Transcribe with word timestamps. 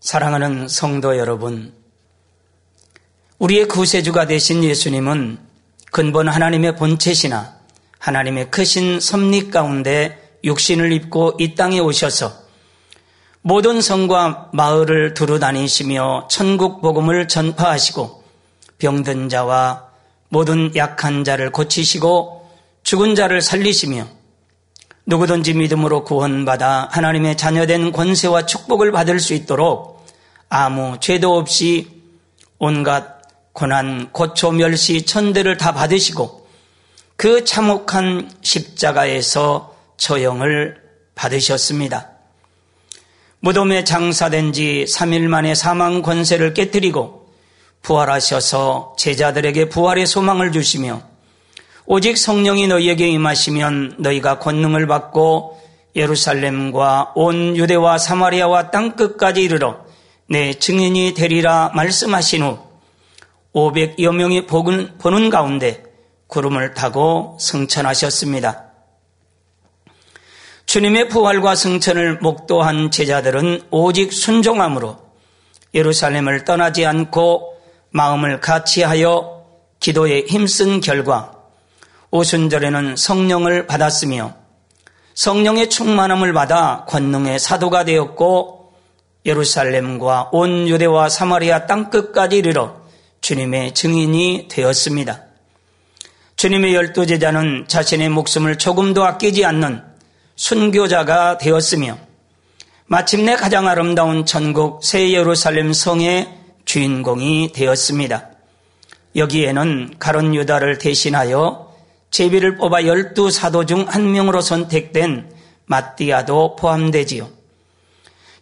사랑하는 0.00 0.66
성도 0.66 1.18
여러분, 1.18 1.74
우리의 3.38 3.68
구세주가 3.68 4.26
되신 4.26 4.64
예수님은 4.64 5.38
근본 5.92 6.26
하나님의 6.26 6.76
본체시나 6.76 7.54
하나님의 7.98 8.50
크신 8.50 8.98
섭리 8.98 9.50
가운데 9.50 10.38
육신을 10.42 10.92
입고 10.92 11.34
이 11.38 11.54
땅에 11.54 11.80
오셔서 11.80 12.32
모든 13.42 13.82
성과 13.82 14.48
마을을 14.54 15.12
두루 15.12 15.38
다니시며 15.38 16.28
천국 16.30 16.80
복음을 16.80 17.28
전파하시고 17.28 18.24
병든 18.78 19.28
자와 19.28 19.90
모든 20.30 20.74
약한 20.76 21.24
자를 21.24 21.52
고치시고 21.52 22.50
죽은 22.84 23.14
자를 23.14 23.42
살리시며 23.42 24.06
누구든지 25.06 25.54
믿음으로 25.54 26.04
구원받아 26.04 26.88
하나님의 26.90 27.36
자녀된 27.36 27.92
권세와 27.92 28.46
축복을 28.46 28.92
받을 28.92 29.18
수 29.18 29.34
있도록 29.34 30.06
아무 30.48 30.98
죄도 31.00 31.36
없이 31.36 31.88
온갖 32.58 33.20
고난, 33.52 34.12
고초, 34.12 34.52
멸시, 34.52 35.04
천대를 35.04 35.56
다 35.56 35.72
받으시고 35.72 36.46
그 37.16 37.44
참혹한 37.44 38.30
십자가에서 38.40 39.74
처형을 39.96 40.80
받으셨습니다. 41.14 42.10
무덤에 43.40 43.84
장사된 43.84 44.52
지 44.52 44.84
3일 44.88 45.22
만에 45.22 45.54
사망 45.54 46.02
권세를 46.02 46.54
깨뜨리고 46.54 47.28
부활하셔서 47.82 48.94
제자들에게 48.98 49.68
부활의 49.68 50.06
소망을 50.06 50.52
주시며 50.52 51.09
오직 51.92 52.16
성령이 52.18 52.68
너희에게 52.68 53.08
임하시면 53.08 53.96
너희가 53.98 54.38
권능을 54.38 54.86
받고 54.86 55.60
예루살렘과 55.96 57.14
온 57.16 57.56
유대와 57.56 57.98
사마리아와 57.98 58.70
땅 58.70 58.94
끝까지 58.94 59.42
이르러 59.42 59.84
내 60.28 60.54
증인이 60.54 61.14
되리라 61.14 61.72
말씀하신 61.74 62.42
후 62.44 62.58
500여 63.56 64.14
명이 64.14 64.46
보는 64.46 65.30
가운데 65.30 65.82
구름을 66.28 66.74
타고 66.74 67.36
승천하셨습니다. 67.40 68.66
주님의 70.66 71.08
부활과 71.08 71.56
승천을 71.56 72.18
목도한 72.20 72.92
제자들은 72.92 73.62
오직 73.72 74.12
순종함으로 74.12 74.96
예루살렘을 75.74 76.44
떠나지 76.44 76.86
않고 76.86 77.60
마음을 77.90 78.38
같이하여 78.38 79.44
기도에 79.80 80.26
힘쓴 80.28 80.80
결과 80.80 81.39
오순절에는 82.10 82.96
성령을 82.96 83.66
받았으며 83.66 84.34
성령의 85.14 85.70
충만함을 85.70 86.32
받아 86.32 86.84
권능의 86.88 87.38
사도가 87.38 87.84
되었고 87.84 88.72
예루살렘과 89.26 90.30
온 90.32 90.66
유대와 90.66 91.08
사마리아 91.08 91.66
땅끝까지 91.66 92.38
이르러 92.38 92.80
주님의 93.20 93.74
증인이 93.74 94.48
되었습니다. 94.50 95.24
주님의 96.36 96.74
열두 96.74 97.06
제자는 97.06 97.66
자신의 97.68 98.08
목숨을 98.08 98.56
조금도 98.56 99.04
아끼지 99.04 99.44
않는 99.44 99.82
순교자가 100.36 101.36
되었으며 101.36 101.98
마침내 102.86 103.36
가장 103.36 103.68
아름다운 103.68 104.24
천국 104.24 104.82
새 104.82 105.12
예루살렘 105.12 105.72
성의 105.72 106.28
주인공이 106.64 107.52
되었습니다. 107.52 108.30
여기에는 109.16 109.96
가론 109.98 110.34
유다를 110.34 110.78
대신하여 110.78 111.69
제비를 112.10 112.56
뽑아 112.56 112.86
열두 112.86 113.30
사도 113.30 113.66
중 113.66 113.86
한 113.88 114.12
명으로 114.12 114.40
선택된 114.40 115.32
마띠아도 115.66 116.56
포함되지요. 116.56 117.28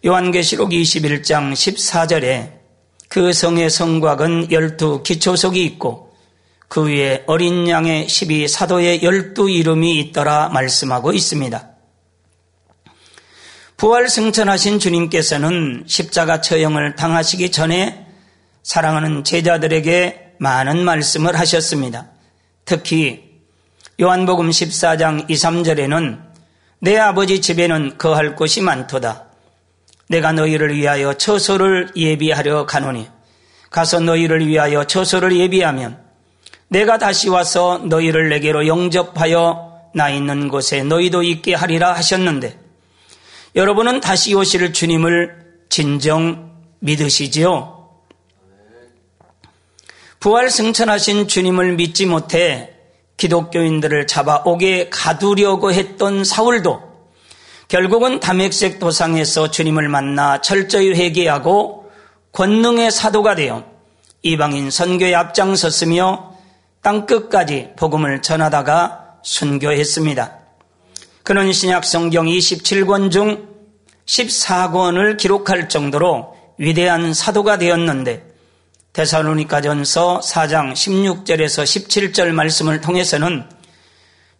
요한계시록 0.07 0.71
21장 0.71 1.53
14절에 1.53 2.53
그 3.09 3.33
성의 3.33 3.69
성곽은 3.69 4.51
열두 4.51 5.03
기초석이 5.03 5.63
있고 5.65 6.15
그 6.69 6.87
위에 6.87 7.25
어린 7.27 7.69
양의 7.69 8.09
12 8.09 8.49
사도의 8.49 9.03
열두 9.03 9.51
이름이 9.51 9.99
있더라 10.01 10.49
말씀하고 10.51 11.13
있습니다. 11.13 11.71
부활 13.77 14.09
승천하신 14.09 14.79
주님께서는 14.79 15.85
십자가 15.87 16.41
처형을 16.41 16.97
당하시기 16.97 17.51
전에 17.51 18.07
사랑하는 18.63 19.25
제자들에게 19.25 20.35
많은 20.39 20.85
말씀을 20.85 21.39
하셨습니다. 21.39 22.11
특히 22.65 23.28
요한복음 24.01 24.51
14장 24.51 25.29
2, 25.29 25.35
3절에는 25.35 26.21
내 26.79 26.97
아버지 26.97 27.41
집에는 27.41 27.99
거할 27.99 28.37
곳이 28.37 28.61
많도다. 28.61 29.25
내가 30.09 30.31
너희를 30.31 30.77
위하여 30.77 31.15
처소를 31.15 31.91
예비하려 31.97 32.65
가노니 32.65 33.09
가서 33.71 33.99
너희를 33.99 34.47
위하여 34.47 34.85
처소를 34.85 35.37
예비하면 35.37 36.01
내가 36.69 36.99
다시 36.99 37.29
와서 37.29 37.79
너희를 37.79 38.29
내게로 38.29 38.69
영접하여 38.69 39.91
나 39.95 40.11
있는 40.11 40.47
곳에 40.47 40.85
너희도 40.85 41.25
있게 41.25 41.55
하리라 41.55 41.93
하셨는데 41.95 42.57
여러분은 43.57 43.99
다시 43.99 44.33
오실 44.33 44.73
주님을 44.73 45.65
진정 45.71 46.53
믿으시지요? 46.79 47.75
부활 50.21 50.51
승천하신 50.51 51.27
주님을 51.27 51.73
믿지 51.75 52.07
못해 52.07 52.78
기독교인들을 53.19 54.07
잡아오게 54.07 54.89
가두려고 54.89 55.73
했던 55.73 56.25
사울도 56.25 56.89
결국은 57.69 58.21
담액색 58.21 58.79
도상에서 58.79 59.51
주님을 59.51 59.91
만나 59.91 60.41
철저히 60.41 60.95
회개하고 60.95 61.91
권능의 62.33 62.91
사도가 62.91 63.35
되어 63.35 63.65
이방인 64.23 64.71
선교에 64.71 65.15
앞장섰으며 65.15 66.33
땅끝까지 66.81 67.73
복음을 67.77 68.23
전하다가 68.23 69.19
순교했습니다. 69.23 70.39
그는 71.25 71.53
신약 71.53 71.85
성경 71.85 72.25
27권 72.27 73.11
중 73.11 73.49
14권을 74.07 75.19
기록할 75.19 75.69
정도로 75.69 76.35
위대한 76.57 77.13
사도가 77.13 77.59
되었는데 77.59 78.28
데살로니가전서 78.99 80.23
4장 80.25 80.73
16절에서 80.73 81.63
17절 81.63 82.33
말씀을 82.33 82.81
통해서는 82.81 83.45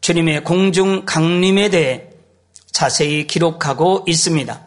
주님의 0.01 0.43
공중 0.43 1.05
강림에 1.05 1.71
대해 1.71 2.07
자세히 2.73 3.29
기록하고 3.29 4.05
있습니다. 4.09 4.61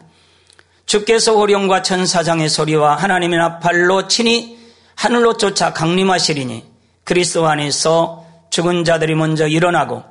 주께서 0.86 1.34
호령과 1.34 1.82
천사장의 1.82 2.48
소리와 2.48 2.96
하나님의 2.96 3.38
나팔로 3.38 4.08
친히 4.08 4.58
하늘로 4.94 5.36
쫓아 5.36 5.74
강림하시리니 5.74 6.64
그리스도 7.04 7.46
안에서 7.46 8.24
죽은 8.48 8.84
자들이 8.84 9.14
먼저 9.14 9.46
일어나고 9.46 10.04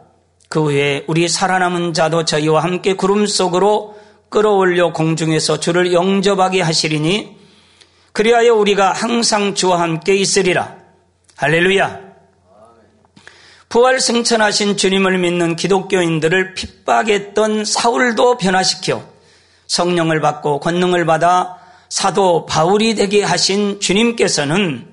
그 0.48 0.66
후에 0.66 1.06
우리 1.08 1.28
살아남은 1.28 1.96
자도 1.96 2.26
저희와 2.26 2.64
함께 2.64 2.94
구름 2.94 3.26
속으로 3.26 3.98
끌어올려 4.30 4.94
공중에서 4.94 5.60
주를 5.60 5.92
영접하게 5.92 6.62
하시리니 6.62 7.41
그리하여 8.14 8.54
우리가 8.56 8.92
항상 8.92 9.56
주와 9.56 9.82
함께 9.82 10.16
있으리라. 10.16 10.76
할렐루야. 11.38 12.12
부활 13.70 14.02
승천하신 14.02 14.76
주님을 14.76 15.18
믿는 15.18 15.56
기독교인들을 15.56 16.56
핍박했던 16.56 17.64
사울도 17.64 18.38
변화시켜 18.38 19.02
성령을 19.68 20.20
받고 20.20 20.60
권능을 20.60 21.06
받아 21.06 21.58
사도 21.88 22.46
바울이 22.46 22.96
되게 22.96 23.24
하신 23.24 23.80
주님께서는 23.80 24.92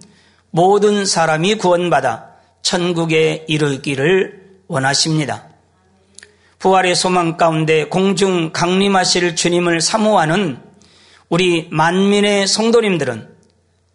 모든 0.51 1.05
사람이 1.05 1.57
구원받아 1.57 2.27
천국에 2.63 3.47
이르기를 3.49 4.61
원하십니다. 4.69 5.49
부활의 6.61 6.95
소망 6.95 7.37
가운데 7.37 7.85
공중 7.85 8.53
강림하실 8.53 9.35
주님을 9.35 9.81
사모하는 9.81 10.68
우리 11.29 11.69
만민의 11.71 12.47
성도님들은 12.47 13.37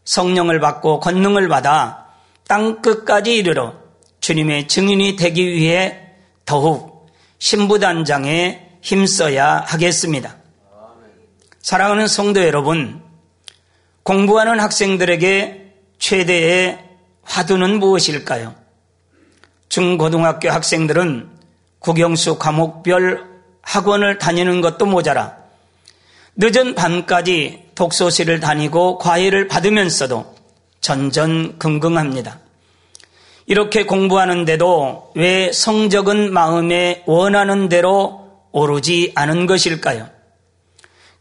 성령을 0.06 0.59
받고 0.59 1.00
권능을 1.00 1.47
받아 1.47 2.07
땅 2.47 2.81
끝까지 2.81 3.35
이르러 3.35 3.74
주님의 4.19 4.68
증인이 4.68 5.15
되기 5.15 5.47
위해 5.51 6.00
더욱 6.45 7.07
신부단장에 7.39 8.77
힘써야 8.81 9.63
하겠습니다. 9.65 10.35
사랑하는 11.62 12.07
성도 12.07 12.44
여러분, 12.44 13.01
공부하는 14.03 14.59
학생들에게 14.59 15.74
최대의 15.97 16.89
화두는 17.24 17.79
무엇일까요? 17.79 18.53
중고등학교 19.69 20.50
학생들은 20.50 21.31
국영수 21.79 22.38
과목별 22.38 23.25
학원을 23.62 24.19
다니는 24.19 24.62
것도 24.62 24.86
모자라 24.86 25.42
늦은 26.35 26.75
밤까지 26.75 27.71
독서실을 27.75 28.39
다니고 28.39 28.97
과외를 28.97 29.47
받으면서도 29.47 30.35
전전긍긍합니다. 30.81 32.39
이렇게 33.45 33.85
공부하는데도 33.85 35.13
왜 35.15 35.51
성적은 35.51 36.33
마음에 36.33 37.03
원하는 37.06 37.69
대로 37.69 38.31
오르지 38.51 39.12
않은 39.15 39.45
것일까요? 39.45 40.09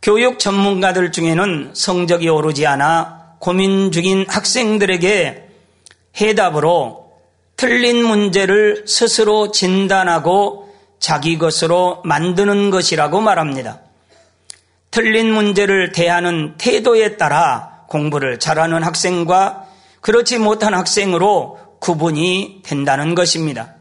교육 0.00 0.38
전문가들 0.38 1.12
중에는 1.12 1.70
성적이 1.74 2.28
오르지 2.28 2.66
않아 2.66 3.36
고민 3.38 3.92
중인 3.92 4.26
학생들에게 4.28 5.48
해답으로 6.20 7.12
틀린 7.56 8.04
문제를 8.04 8.84
스스로 8.86 9.50
진단하고 9.52 10.74
자기 10.98 11.38
것으로 11.38 12.02
만드는 12.04 12.70
것이라고 12.70 13.20
말합니다. 13.20 13.80
틀린 14.92 15.32
문제를 15.32 15.90
대하는 15.90 16.54
태도에 16.58 17.16
따라 17.16 17.86
공부를 17.88 18.38
잘하는 18.38 18.82
학생과 18.82 19.66
그렇지 20.02 20.38
못한 20.38 20.74
학생으로 20.74 21.58
구분이 21.80 22.60
된다는 22.62 23.14
것입니다. 23.14 23.74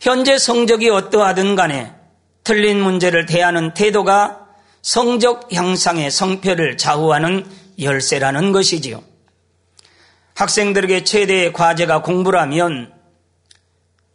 현재 0.00 0.38
성적이 0.38 0.90
어떠하든 0.90 1.54
간에 1.54 1.94
틀린 2.42 2.80
문제를 2.80 3.26
대하는 3.26 3.74
태도가 3.74 4.46
성적 4.82 5.52
향상의 5.52 6.10
성패를 6.10 6.76
좌우하는 6.76 7.46
열쇠라는 7.80 8.50
것이지요. 8.50 9.04
학생들에게 10.34 11.04
최대의 11.04 11.52
과제가 11.52 12.02
공부라면 12.02 12.92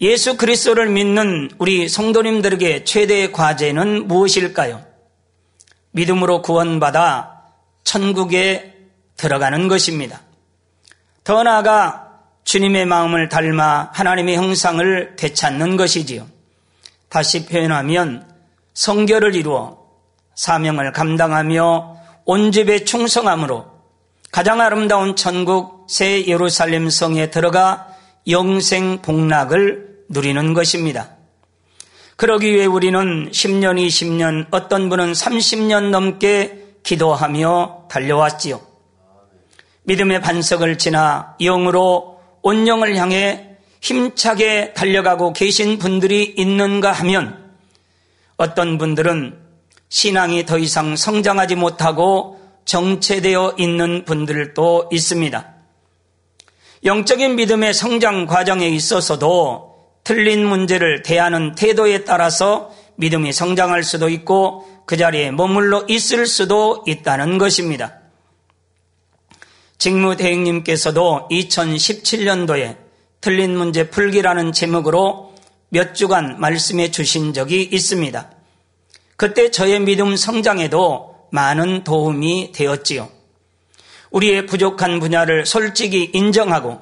예수 0.02 0.36
그리스도를 0.36 0.90
믿는 0.90 1.50
우리 1.60 1.88
성도님들에게 1.88 2.84
최대의 2.84 3.32
과제는 3.32 4.08
무엇일까요? 4.10 4.93
믿음으로 5.94 6.42
구원받아 6.42 7.42
천국에 7.84 8.74
들어가는 9.18 9.68
것입니다. 9.68 10.22
더 11.24 11.44
나아가 11.44 12.10
주님의 12.44 12.86
마음을 12.86 13.30
닮아 13.30 13.92
하나님의 13.94 14.36
형상을 14.36 15.16
되찾는 15.16 15.78
것이지요. 15.78 16.28
다시 17.10 17.46
표현하면 17.46 18.28
성결을 18.74 19.36
이루어 19.36 19.78
사명을 20.36 20.92
감당하며 20.92 21.98
온 22.26 22.52
집에 22.52 22.84
충성함으로 22.84 23.72
가장 24.32 24.62
아름다운 24.62 25.16
천국 25.16 25.86
새 25.88 26.26
예루살렘 26.26 26.90
성에 26.90 27.30
들어가 27.30 27.88
영생 28.28 29.02
복락을 29.02 30.06
누리는 30.10 30.54
것입니다. 30.54 31.10
그러기 32.24 32.54
위해 32.54 32.66
우리는 32.66 33.30
10년, 33.32 33.86
20년, 33.86 34.48
어떤 34.50 34.88
분은 34.88 35.12
30년 35.12 35.90
넘게 35.90 36.78
기도하며 36.82 37.88
달려왔지요. 37.90 38.62
믿음의 39.84 40.22
반석을 40.22 40.78
지나 40.78 41.36
영으로 41.42 42.22
온영을 42.42 42.96
향해 42.96 43.58
힘차게 43.82 44.72
달려가고 44.72 45.34
계신 45.34 45.78
분들이 45.78 46.24
있는가 46.38 46.94
하면 46.94 47.58
어떤 48.38 48.78
분들은 48.78 49.38
신앙이 49.90 50.46
더 50.46 50.58
이상 50.58 50.96
성장하지 50.96 51.56
못하고 51.56 52.40
정체되어 52.64 53.56
있는 53.58 54.06
분들도 54.06 54.88
있습니다. 54.94 55.54
영적인 56.86 57.36
믿음의 57.36 57.74
성장 57.74 58.26
과정에 58.28 58.70
있어서도 58.70 59.73
틀린 60.04 60.46
문제를 60.46 61.02
대하는 61.04 61.56
태도에 61.56 62.04
따라서 62.04 62.74
믿음이 62.96 63.32
성장할 63.32 63.84
수도 63.84 64.10
있고 64.10 64.68
그 64.86 64.98
자리에 64.98 65.32
머물러 65.32 65.86
있을 65.88 66.26
수도 66.26 66.84
있다는 66.88 67.38
것입니다. 67.38 68.00
직무대행님께서도 69.78 71.28
2017년도에 71.32 72.78
틀린 73.22 73.58
문제 73.58 73.90
풀기라는 73.90 74.52
제목으로 74.52 75.34
몇 75.70 75.96
주간 75.96 76.40
말씀해 76.40 76.92
주신 76.92 77.34
적이 77.34 77.64
있습니다. 77.64 78.30
그때 79.16 79.52
저의 79.52 79.80
믿음 79.80 80.16
성장에도 80.16 81.16
많은 81.32 81.84
도움이 81.84 82.52
되었지요. 82.54 83.10
우리의 84.12 84.46
부족한 84.46 85.00
분야를 85.00 85.46
솔직히 85.46 86.12
인정하고 86.14 86.80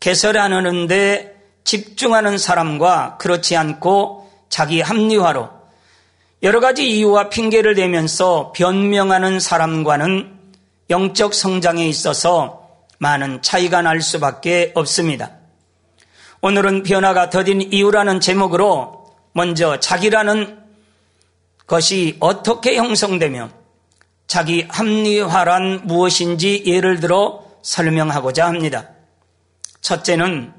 개설하는데 0.00 1.33
집중하는 1.64 2.38
사람과 2.38 3.16
그렇지 3.18 3.56
않고 3.56 4.30
자기 4.48 4.80
합리화로 4.80 5.50
여러 6.42 6.60
가지 6.60 6.88
이유와 6.88 7.30
핑계를 7.30 7.74
대면서 7.74 8.52
변명하는 8.54 9.40
사람과는 9.40 10.38
영적 10.90 11.32
성장에 11.32 11.88
있어서 11.88 12.68
많은 12.98 13.40
차이가 13.42 13.80
날 13.82 14.02
수밖에 14.02 14.72
없습니다. 14.74 15.32
오늘은 16.42 16.82
변화가 16.82 17.30
더딘 17.30 17.72
이유라는 17.72 18.20
제목으로 18.20 19.14
먼저 19.32 19.80
자기라는 19.80 20.62
것이 21.66 22.18
어떻게 22.20 22.76
형성되며 22.76 23.48
자기 24.26 24.66
합리화란 24.68 25.86
무엇인지 25.86 26.64
예를 26.66 27.00
들어 27.00 27.42
설명하고자 27.62 28.46
합니다. 28.46 28.90
첫째는 29.80 30.52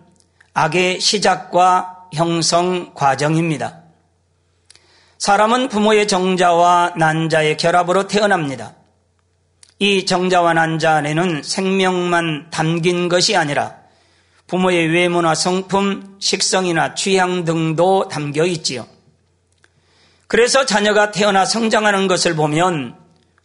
악의 0.57 1.01
시작과 1.01 2.07
형성 2.13 2.93
과정입니다. 2.93 3.81
사람은 5.17 5.67
부모의 5.67 6.07
정자와 6.07 6.93
난자의 6.97 7.57
결합으로 7.57 8.07
태어납니다. 8.07 8.73
이 9.79 10.05
정자와 10.05 10.53
난자 10.53 10.95
안에는 10.95 11.43
생명만 11.43 12.51
담긴 12.51 13.09
것이 13.09 13.35
아니라 13.35 13.75
부모의 14.47 14.87
외모나 14.87 15.35
성품, 15.35 16.19
식성이나 16.21 16.95
취향 16.95 17.43
등도 17.43 18.07
담겨 18.07 18.45
있지요. 18.45 18.87
그래서 20.27 20.65
자녀가 20.65 21.11
태어나 21.11 21.43
성장하는 21.43 22.07
것을 22.07 22.33
보면 22.33 22.95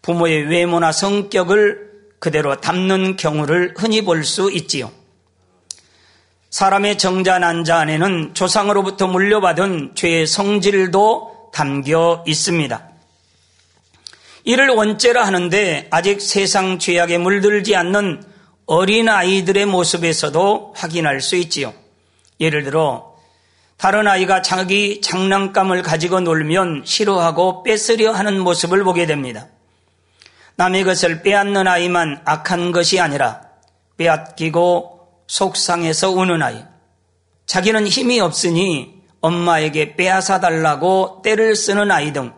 부모의 0.02 0.44
외모나 0.44 0.92
성격을 0.92 1.90
그대로 2.20 2.60
담는 2.60 3.16
경우를 3.16 3.74
흔히 3.76 4.04
볼 4.04 4.22
수 4.22 4.52
있지요. 4.52 4.92
사람의 6.50 6.98
정자 6.98 7.38
난 7.38 7.64
자 7.64 7.78
안에는 7.78 8.34
조상으로부터 8.34 9.06
물려받은 9.06 9.92
죄의 9.94 10.26
성질도 10.26 11.50
담겨 11.52 12.24
있습니다. 12.26 12.88
이를 14.44 14.68
원죄라 14.70 15.24
하는데 15.24 15.86
아직 15.90 16.20
세상 16.20 16.78
죄악에 16.78 17.18
물들지 17.18 17.76
않는 17.76 18.24
어린 18.66 19.08
아이들의 19.08 19.66
모습에서도 19.66 20.74
확인할 20.76 21.20
수 21.20 21.36
있지요. 21.36 21.72
예를 22.40 22.64
들어 22.64 23.14
다른 23.76 24.08
아이가 24.08 24.42
자기 24.42 25.00
장난감을 25.00 25.82
가지고 25.82 26.20
놀면 26.20 26.82
싫어하고 26.84 27.62
뺏으려 27.62 28.12
하는 28.12 28.40
모습을 28.40 28.82
보게 28.82 29.06
됩니다. 29.06 29.46
남의 30.56 30.84
것을 30.84 31.22
빼앗는 31.22 31.66
아이만 31.68 32.22
악한 32.24 32.72
것이 32.72 33.00
아니라 33.00 33.42
빼앗기고 33.96 34.99
속상해서 35.30 36.10
우는 36.10 36.42
아이. 36.42 36.64
자기는 37.46 37.86
힘이 37.86 38.18
없으니 38.18 39.00
엄마에게 39.20 39.94
빼앗아 39.94 40.40
달라고 40.40 41.22
때를 41.22 41.54
쓰는 41.54 41.92
아이 41.92 42.12
등 42.12 42.32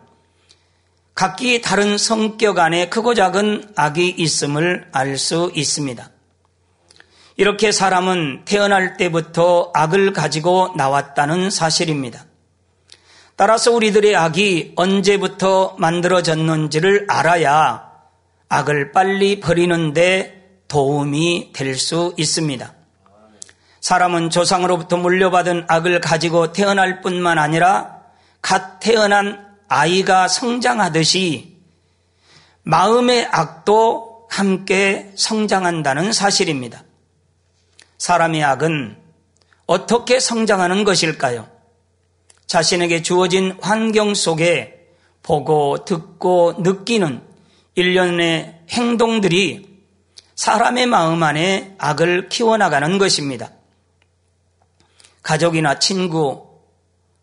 각기 1.15 1.59
다른 1.61 1.97
성격 1.97 2.59
안에 2.59 2.89
크고 2.89 3.15
작은 3.15 3.73
악이 3.75 4.09
있음을 4.09 4.89
알 4.91 5.17
수 5.17 5.51
있습니다. 5.55 6.07
이렇게 7.37 7.71
사람은 7.71 8.43
태어날 8.45 8.95
때부터 8.95 9.71
악을 9.73 10.13
가지고 10.13 10.73
나왔다는 10.75 11.49
사실입니다. 11.49 12.25
따라서 13.35 13.71
우리들의 13.71 14.15
악이 14.15 14.73
언제부터 14.75 15.75
만들어졌는지를 15.79 17.07
알아야 17.09 17.89
악을 18.49 18.91
빨리 18.91 19.39
버리는데 19.39 20.59
도움이 20.67 21.53
될 21.53 21.75
수 21.75 22.13
있습니다. 22.17 22.82
사람은 23.83 24.29
조상으로부터 24.29 24.95
물려받은 24.95 25.65
악을 25.67 25.99
가지고 25.99 26.53
태어날 26.53 27.01
뿐만 27.01 27.37
아니라 27.37 27.99
갓 28.41 28.79
태어난 28.79 29.45
아이가 29.67 30.29
성장하듯이 30.29 31.57
마음의 32.61 33.27
악도 33.29 34.25
함께 34.29 35.11
성장한다는 35.15 36.13
사실입니다. 36.13 36.81
사람의 37.97 38.41
악은 38.45 38.95
어떻게 39.65 40.21
성장하는 40.21 40.85
것일까요? 40.85 41.49
자신에게 42.47 43.01
주어진 43.01 43.57
환경 43.59 44.15
속에 44.15 44.87
보고 45.23 45.83
듣고 45.83 46.53
느끼는 46.59 47.21
일련의 47.75 48.61
행동들이 48.69 49.83
사람의 50.35 50.85
마음 50.85 51.21
안에 51.21 51.75
악을 51.79 52.29
키워나가는 52.29 52.97
것입니다. 52.97 53.51
가족이나 55.23 55.79
친구, 55.79 56.47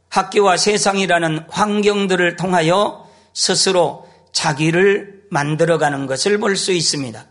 학교와 0.09 0.57
세상이라는 0.57 1.45
환경들을 1.49 2.37
통하여 2.37 3.07
스스로 3.33 4.09
자기를 4.33 5.23
만들어가는 5.31 6.07
것을 6.07 6.39
볼 6.39 6.57
수 6.57 6.73
있습니다. 6.73 7.25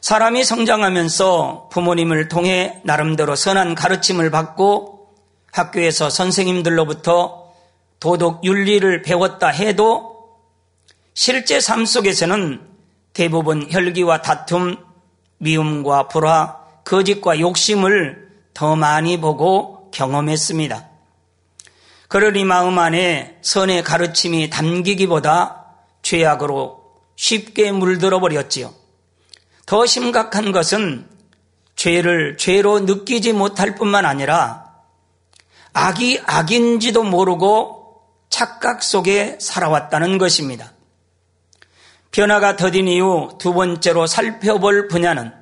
사람이 0.00 0.44
성장하면서 0.44 1.68
부모님을 1.72 2.28
통해 2.28 2.80
나름대로 2.84 3.36
선한 3.36 3.74
가르침을 3.74 4.30
받고 4.30 5.08
학교에서 5.52 6.08
선생님들로부터 6.10 7.52
도덕 8.00 8.44
윤리를 8.44 9.02
배웠다 9.02 9.48
해도 9.48 10.38
실제 11.14 11.60
삶 11.60 11.84
속에서는 11.84 12.60
대부분 13.12 13.66
혈기와 13.70 14.22
다툼, 14.22 14.76
미움과 15.38 16.08
불화, 16.08 16.58
거짓과 16.84 17.40
욕심을 17.40 18.27
더 18.58 18.74
많이 18.74 19.20
보고 19.20 19.88
경험했습니다. 19.92 20.88
그러니 22.08 22.42
마음 22.42 22.76
안에 22.80 23.38
선의 23.40 23.84
가르침이 23.84 24.50
담기기보다 24.50 25.76
죄악으로 26.02 26.82
쉽게 27.14 27.70
물들어 27.70 28.18
버렸지요. 28.18 28.74
더 29.64 29.86
심각한 29.86 30.50
것은 30.50 31.08
죄를 31.76 32.36
죄로 32.36 32.80
느끼지 32.80 33.32
못할 33.32 33.76
뿐만 33.76 34.04
아니라 34.04 34.72
악이 35.72 36.22
악인지도 36.26 37.04
모르고 37.04 38.02
착각 38.28 38.82
속에 38.82 39.38
살아왔다는 39.40 40.18
것입니다. 40.18 40.72
변화가 42.10 42.56
더딘 42.56 42.88
이후 42.88 43.38
두 43.38 43.54
번째로 43.54 44.08
살펴볼 44.08 44.88
분야는 44.88 45.37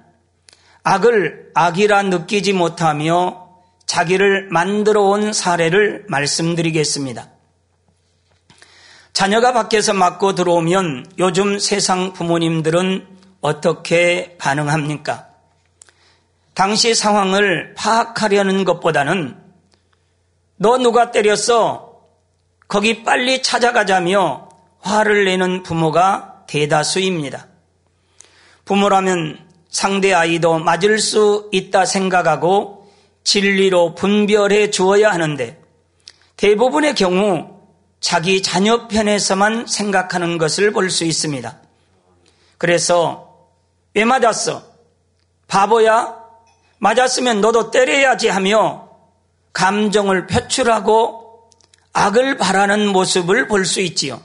악을 0.89 1.51
악이라 1.53 2.05
느끼지 2.05 2.53
못하며 2.53 3.49
자기를 3.87 4.51
만들어 4.53 5.03
온 5.03 5.33
사례를 5.33 6.05
말씀드리겠습니다. 6.07 7.29
자녀가 9.13 9.53
밖에서 9.53 9.95
맞고 9.95 10.37
들어오면 10.37 11.07
요즘 11.19 11.59
세상 11.59 12.13
부모님들은 12.13 13.05
어떻게 13.41 14.37
반응합니까? 14.39 15.27
당시 16.55 16.95
상황을 16.95 17.75
파악하려는 17.77 18.65
것보다는 18.65 19.37
너 20.55 20.79
누가 20.79 21.11
때렸어? 21.11 21.97
거기 22.69 23.03
빨리 23.03 23.43
찾아가자며 23.43 24.51
화를 24.79 25.25
내는 25.25 25.65
부모가 25.65 26.45
대다수입니다. 26.47 27.49
부모라면 28.65 29.46
상대 29.71 30.13
아이도 30.13 30.59
맞을 30.59 30.99
수 30.99 31.49
있다 31.53 31.85
생각하고 31.85 32.91
진리로 33.25 33.95
분별해 33.95 34.71
주어야 34.71 35.11
하는데 35.11 35.61
대부분의 36.37 36.95
경우 36.95 37.57
자기 38.01 38.43
자녀 38.43 38.87
편에서만 38.89 39.67
생각하는 39.67 40.39
것을 40.39 40.73
볼 40.73 40.91
수 40.91 41.05
있습니다. 41.05 41.61
그래서 42.59 43.35
왜 43.95 44.05
맞았어? 44.05 44.63
바보야? 45.49 46.15
맞았으면 46.79 47.41
너도 47.41 47.71
때려야지 47.71 48.29
하며 48.29 48.89
감정을 49.53 50.27
표출하고 50.27 51.51
악을 51.93 52.37
바라는 52.37 52.89
모습을 52.89 53.49
볼 53.49 53.65
수 53.65 53.81
있지요. 53.81 54.21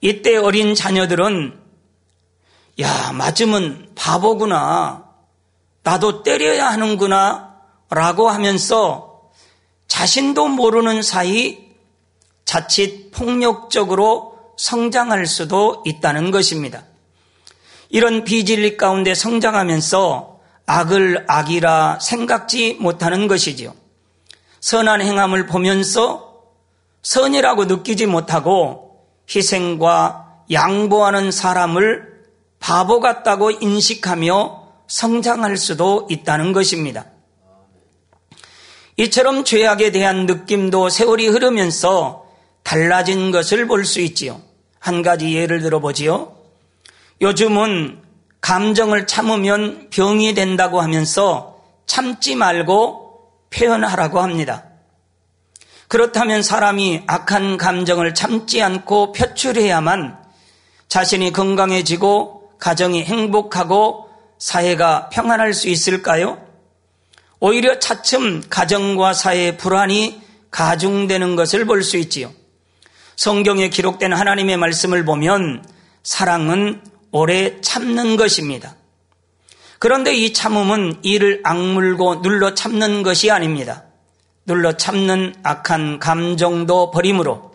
이때 0.00 0.36
어린 0.36 0.74
자녀들은 0.74 1.58
야, 2.80 3.12
맞으면 3.12 3.90
바보구나. 3.94 5.04
나도 5.82 6.22
때려야 6.22 6.68
하는구나. 6.68 7.56
라고 7.90 8.28
하면서 8.28 9.30
자신도 9.88 10.48
모르는 10.48 11.02
사이 11.02 11.68
자칫 12.44 13.10
폭력적으로 13.10 14.38
성장할 14.56 15.26
수도 15.26 15.82
있다는 15.86 16.30
것입니다. 16.30 16.84
이런 17.88 18.24
비진리 18.24 18.76
가운데 18.76 19.14
성장하면서 19.14 20.38
악을 20.66 21.24
악이라 21.28 21.98
생각지 22.00 22.76
못하는 22.78 23.26
것이지요. 23.26 23.74
선한 24.60 25.00
행함을 25.00 25.46
보면서 25.46 26.42
선이라고 27.02 27.64
느끼지 27.64 28.06
못하고 28.06 29.06
희생과 29.34 30.42
양보하는 30.50 31.30
사람을 31.30 32.17
바보 32.60 33.00
같다고 33.00 33.50
인식하며 33.50 34.68
성장할 34.86 35.56
수도 35.56 36.06
있다는 36.10 36.52
것입니다. 36.52 37.06
이처럼 38.96 39.44
죄악에 39.44 39.92
대한 39.92 40.26
느낌도 40.26 40.88
세월이 40.88 41.28
흐르면서 41.28 42.26
달라진 42.64 43.30
것을 43.30 43.66
볼 43.66 43.84
수 43.84 44.00
있지요. 44.00 44.40
한 44.80 45.02
가지 45.02 45.34
예를 45.34 45.60
들어보지요. 45.60 46.36
요즘은 47.20 48.02
감정을 48.40 49.06
참으면 49.06 49.88
병이 49.90 50.34
된다고 50.34 50.80
하면서 50.80 51.60
참지 51.86 52.36
말고 52.36 53.30
표현하라고 53.50 54.20
합니다. 54.20 54.64
그렇다면 55.88 56.42
사람이 56.42 57.04
악한 57.06 57.56
감정을 57.56 58.14
참지 58.14 58.62
않고 58.62 59.12
표출해야만 59.12 60.18
자신이 60.88 61.32
건강해지고 61.32 62.37
가정이 62.58 63.04
행복하고 63.04 64.08
사회가 64.38 65.08
평안할 65.10 65.52
수 65.54 65.68
있을까요? 65.68 66.44
오히려 67.40 67.78
차츰 67.78 68.42
가정과 68.48 69.12
사회의 69.14 69.56
불안이 69.56 70.20
가중되는 70.50 71.36
것을 71.36 71.64
볼 71.66 71.82
수 71.82 71.96
있지요. 71.98 72.32
성경에 73.16 73.68
기록된 73.68 74.12
하나님의 74.12 74.56
말씀을 74.56 75.04
보면 75.04 75.64
사랑은 76.02 76.82
오래 77.10 77.60
참는 77.60 78.16
것입니다. 78.16 78.76
그런데 79.78 80.14
이 80.14 80.32
참음은 80.32 81.00
이를 81.02 81.40
악물고 81.44 82.22
눌러 82.22 82.54
참는 82.54 83.02
것이 83.02 83.30
아닙니다. 83.30 83.84
눌러 84.46 84.76
참는 84.76 85.34
악한 85.42 85.98
감정도 85.98 86.90
버림으로 86.90 87.52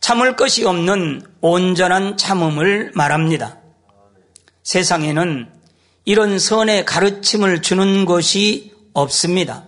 참을 0.00 0.36
것이 0.36 0.64
없는 0.64 1.22
온전한 1.40 2.16
참음을 2.16 2.92
말합니다. 2.94 3.57
세상에는 4.68 5.50
이런 6.04 6.38
선의 6.38 6.84
가르침을 6.84 7.62
주는 7.62 8.04
것이 8.04 8.74
없습니다. 8.92 9.64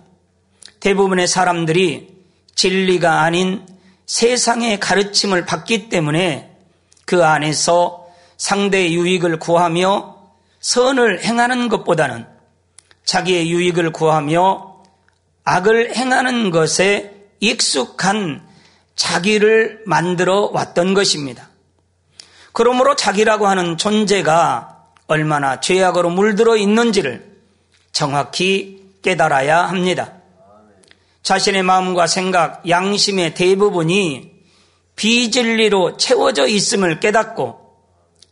대부분의 0.80 1.26
사람들이 1.26 2.09
진리가 2.54 3.23
아닌 3.23 3.66
세상의 4.04 4.78
가르침을 4.78 5.47
받기 5.47 5.88
때문에 5.88 6.54
그 7.07 7.25
안에서 7.25 8.09
상대의 8.37 8.95
유익을 8.95 9.38
구하며 9.38 10.19
선을 10.61 11.25
행하는 11.25 11.71
것보다는 11.71 12.26
자기의 13.07 13.50
유익을 13.50 13.95
구하며 13.95 14.83
악을 15.45 15.97
행하는 15.97 16.50
것에 16.50 17.14
익숙한 17.40 18.47
자기를 18.97 19.85
만들어 19.87 20.50
왔던 20.52 20.92
것입니다. 20.92 21.49
그러므로 22.52 22.97
자기라고 22.97 23.47
하는 23.47 23.78
존재가 23.78 24.79
얼마나 25.11 25.59
죄악으로 25.59 26.09
물들어 26.11 26.57
있는지를 26.57 27.37
정확히 27.90 28.95
깨달아야 29.02 29.64
합니다. 29.69 30.12
자신의 31.25 31.64
마음과 31.64 32.07
생각, 32.07 32.69
양심의 32.69 33.35
대부분이 33.35 34.31
비진리로 34.95 35.97
채워져 35.97 36.47
있음을 36.47 37.00
깨닫고 37.00 37.59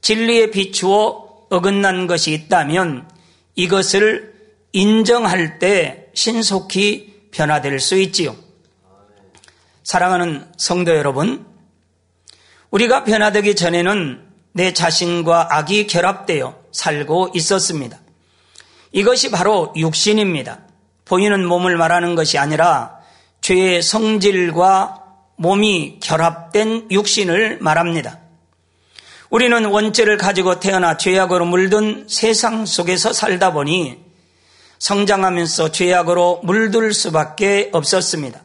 진리에 0.02 0.52
비추어 0.52 1.46
어긋난 1.50 2.06
것이 2.06 2.32
있다면 2.32 3.10
이것을 3.56 4.34
인정할 4.72 5.58
때 5.58 6.06
신속히 6.14 7.28
변화될 7.32 7.80
수 7.80 7.96
있지요. 7.96 8.36
사랑하는 9.82 10.46
성도 10.56 10.94
여러분, 10.94 11.44
우리가 12.70 13.02
변화되기 13.02 13.56
전에는 13.56 14.28
내 14.52 14.72
자신과 14.72 15.56
악이 15.56 15.88
결합되어 15.88 16.67
살고 16.78 17.32
있었습니다. 17.34 17.98
이것이 18.92 19.32
바로 19.32 19.72
육신입니다. 19.76 20.60
보이는 21.04 21.44
몸을 21.44 21.76
말하는 21.76 22.14
것이 22.14 22.38
아니라 22.38 22.98
죄의 23.40 23.82
성질과 23.82 25.02
몸이 25.36 25.98
결합된 26.00 26.88
육신을 26.92 27.58
말합니다. 27.60 28.20
우리는 29.28 29.64
원죄를 29.64 30.18
가지고 30.18 30.60
태어나 30.60 30.96
죄악으로 30.96 31.46
물든 31.46 32.06
세상 32.08 32.64
속에서 32.64 33.12
살다 33.12 33.52
보니 33.52 33.98
성장하면서 34.78 35.72
죄악으로 35.72 36.42
물들 36.44 36.94
수밖에 36.94 37.70
없었습니다. 37.72 38.40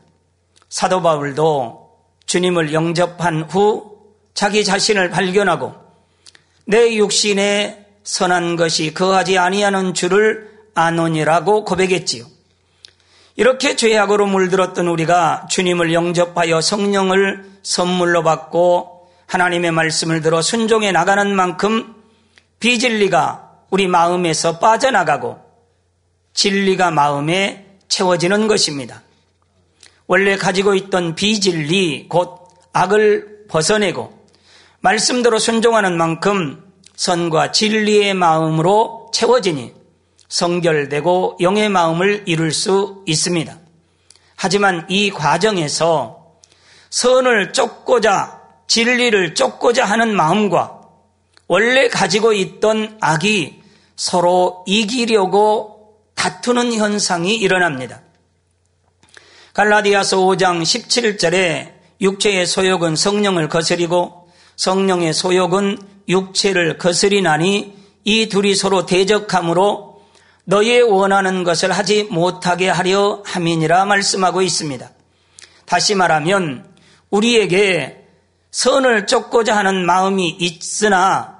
사도 0.70 1.04
바울도 1.04 1.92
주님을 2.26 2.74
영접한 2.74 3.44
후 3.44 4.00
자기 4.34 4.66
자신을 4.66 5.12
발견하고 5.12 5.76
내 6.66 6.96
육신에 6.96 7.83
선한 8.04 8.56
것이 8.56 8.94
거하지 8.94 9.38
아니하는 9.38 9.94
줄을 9.94 10.52
아노니라고 10.76 11.64
고백했지요. 11.64 12.26
이렇게 13.36 13.76
죄악으로 13.76 14.28
물들었던 14.28 14.88
우리가 14.88 15.48
주님을 15.50 15.94
영접하여 15.94 16.62
성령을 16.62 17.46
선물로 17.64 18.24
받고 18.24 19.10
하나님의 19.26 19.72
말씀을 19.72 20.22
들어 20.22 20.42
순종해 20.42 20.92
나가는 20.92 21.36
만큼 21.36 21.96
비진리가 22.60 23.52
우리 23.72 23.88
마음에서 23.88 24.60
빠져나가고 24.60 25.40
진리가 26.34 26.92
마음에 26.92 27.78
채워지는 27.88 28.48
것입니다. 28.48 29.02
원래 30.06 30.36
가지고 30.36 30.76
있던 30.76 31.16
비진리, 31.16 32.08
곧 32.10 32.48
악을 32.74 33.46
벗어내고 33.50 34.28
말씀대로 34.82 35.40
순종하는 35.40 35.98
만큼 35.98 36.64
선과 36.96 37.52
진리의 37.52 38.14
마음으로 38.14 39.10
채워지니 39.14 39.74
성결되고 40.28 41.38
영의 41.42 41.70
마음을 41.70 42.24
이룰 42.26 42.52
수 42.52 43.04
있습니다. 43.06 43.58
하지만 44.36 44.86
이 44.90 45.12
과정에서 45.12 46.34
선을 46.90 47.54
쫓고자 47.54 48.42
진리를 48.68 49.36
쫓고자 49.36 49.86
하는 49.86 50.16
마음과 50.16 50.82
원래 51.48 51.88
가지고 51.88 52.34
있던 52.34 52.98
악이 53.00 53.62
서로 53.96 54.64
이기려고 54.66 55.98
다투는 56.16 56.74
현상이 56.74 57.36
일어납니다. 57.36 58.02
갈라디아서 59.54 60.18
5장 60.18 60.64
17절에 60.64 61.74
육체의 62.02 62.48
소욕은 62.48 62.96
성령을 62.96 63.50
거스리고 63.50 64.30
성령의 64.56 65.14
소욕은 65.14 65.78
육체를 66.08 66.78
거스리나니 66.78 67.78
이 68.04 68.30
둘이 68.30 68.56
서로 68.56 68.86
대적함으로 68.86 70.02
너의 70.46 70.82
원하는 70.82 71.44
것을 71.44 71.72
하지 71.72 72.04
못하게 72.04 72.70
하려 72.70 73.24
함이니라 73.26 73.86
말씀하고 73.86 74.42
있습니다. 74.42 74.90
다시 75.66 75.96
말하면 75.96 76.66
우리에게 77.10 78.06
선을 78.52 79.08
쫓고자 79.08 79.56
하는 79.56 79.86
마음이 79.86 80.36
있으나 80.40 81.40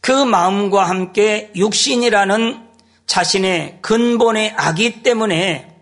그 0.00 0.10
마음과 0.10 0.88
함께 0.88 1.52
육신이라는 1.54 2.68
자신의 3.06 3.78
근본의 3.82 4.54
악이 4.56 5.02
때문에 5.02 5.76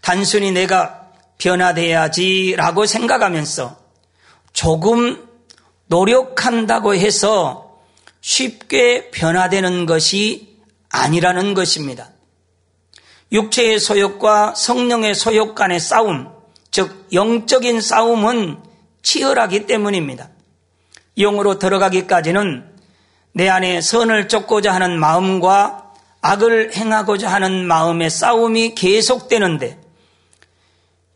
단순히 0.00 0.50
내가 0.50 1.08
변화돼야지라고 1.38 2.86
생각하면서 2.86 3.76
조금 4.52 5.29
노력한다고 5.90 6.94
해서 6.94 7.80
쉽게 8.20 9.10
변화되는 9.10 9.86
것이 9.86 10.56
아니라는 10.88 11.54
것입니다. 11.54 12.10
육체의 13.32 13.80
소욕과 13.80 14.54
성령의 14.54 15.16
소욕 15.16 15.56
간의 15.56 15.80
싸움, 15.80 16.28
즉 16.70 17.08
영적인 17.12 17.80
싸움은 17.80 18.58
치열하기 19.02 19.66
때문입니다. 19.66 20.30
영으로 21.18 21.58
들어가기까지는 21.58 22.70
내 23.32 23.48
안에 23.48 23.80
선을 23.80 24.28
쫓고자 24.28 24.72
하는 24.72 24.98
마음과 24.98 25.92
악을 26.22 26.76
행하고자 26.76 27.32
하는 27.32 27.66
마음의 27.66 28.10
싸움이 28.10 28.76
계속되는데 28.76 29.80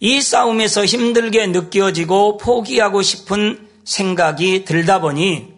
이 0.00 0.20
싸움에서 0.20 0.84
힘들게 0.84 1.46
느껴지고 1.46 2.38
포기하고 2.38 3.02
싶은 3.02 3.73
생각이 3.84 4.64
들다 4.64 5.00
보니 5.00 5.52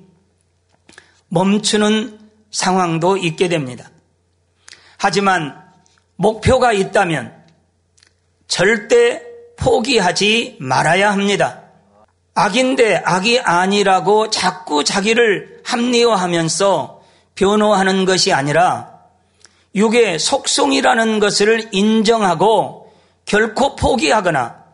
멈추는 1.29 2.19
상황도 2.51 3.17
있게 3.17 3.49
됩니다. 3.49 3.91
하지만 4.99 5.63
목표가 6.17 6.73
있다면 6.73 7.35
절대 8.49 9.23
포기하지 9.57 10.57
말아야 10.61 11.13
합니다. 11.13 11.63
악인데 12.35 13.03
악이 13.05 13.41
아니라고 13.41 14.31
자꾸 14.31 14.85
자기를 14.85 15.63
합리화하면서 15.65 17.03
변호하는 17.35 18.05
것이 18.05 18.33
아니라 18.33 18.97
육의 19.75 20.19
속성이라는 20.19 21.19
것을 21.19 21.69
인정하고 21.73 22.93
결코 23.25 23.77
포기하거나 23.77 24.65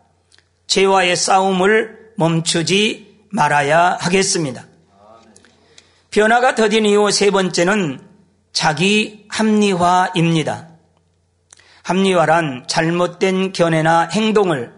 죄와의 0.66 1.16
싸움을 1.16 2.12
멈추지 2.16 3.12
말아야 3.32 3.96
하겠습니다. 3.98 4.66
변화가 6.10 6.54
더딘 6.54 6.84
이유 6.84 7.10
세 7.10 7.30
번째는 7.30 8.00
자기 8.52 9.24
합리화입니다. 9.28 10.68
합리화란 11.83 12.66
잘못된 12.68 13.52
견해나 13.52 14.09
행동을 14.12 14.72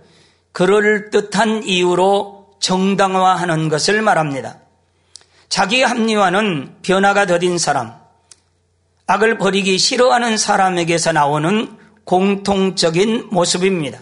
그럴 0.52 1.10
듯한 1.10 1.64
이유로 1.64 2.54
정당화하는 2.60 3.68
것을 3.68 4.00
말합니다. 4.00 4.60
자기 5.48 5.82
합리화는 5.82 6.76
변화가 6.82 7.26
더딘 7.26 7.58
사람, 7.58 7.94
악을 9.06 9.36
버리기 9.38 9.76
싫어하는 9.76 10.38
사람에게서 10.38 11.12
나오는 11.12 11.76
공통적인 12.04 13.28
모습입니다. 13.30 13.98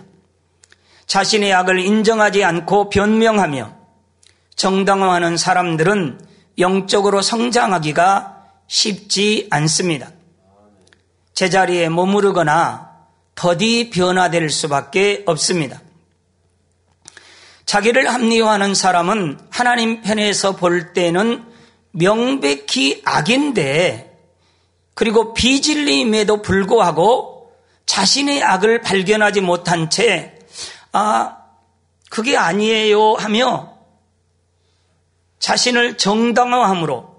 자신의 1.07 1.53
악을 1.55 1.79
인정하지 1.79 2.45
않고 2.45 2.91
변명하며 2.91 3.82
정당화하는 4.57 5.37
사람들은 5.37 6.21
영적으로 6.59 7.23
성장하기가 7.23 8.45
쉽지 8.67 9.49
않습니다. 9.51 10.11
제자리에 11.35 11.89
머무르거나 11.89 12.91
더디 13.35 13.91
변화될 13.91 14.51
수밖에 14.51 15.23
없습니다. 15.27 15.81
자기를 17.65 18.13
합리화하는 18.13 18.75
사람은 18.75 19.39
하나님 19.51 20.03
편에서 20.03 20.57
볼 20.57 20.93
때는 20.93 21.45
명백히 21.93 23.01
악인데 23.05 24.19
그리고 24.95 25.33
비진리임에도 25.33 26.43
불구하고 26.43 27.53
자신의 27.87 28.43
악을 28.43 28.83
발견하지 28.83 29.41
못한 29.41 29.91
채, 29.91 30.39
아, 30.93 31.37
그게 32.11 32.37
아니에요 32.37 33.15
하며 33.15 33.72
자신을 35.43 35.99
정당화함으로 35.99 37.17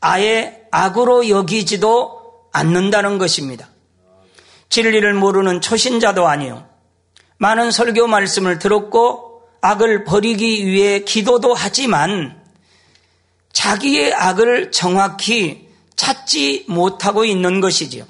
아예 0.00 0.66
악으로 0.72 1.28
여기지도 1.28 2.48
않는다는 2.52 3.16
것입니다. 3.16 3.68
진리를 4.68 5.14
모르는 5.14 5.60
초신자도 5.60 6.26
아니요. 6.26 6.66
많은 7.38 7.70
설교 7.70 8.08
말씀을 8.08 8.58
들었고 8.58 9.42
악을 9.60 10.02
버리기 10.02 10.66
위해 10.66 11.04
기도도 11.04 11.54
하지만 11.54 12.42
자기의 13.52 14.14
악을 14.14 14.72
정확히 14.72 15.68
찾지 15.94 16.66
못하고 16.68 17.24
있는 17.24 17.60
것이지요. 17.60 18.04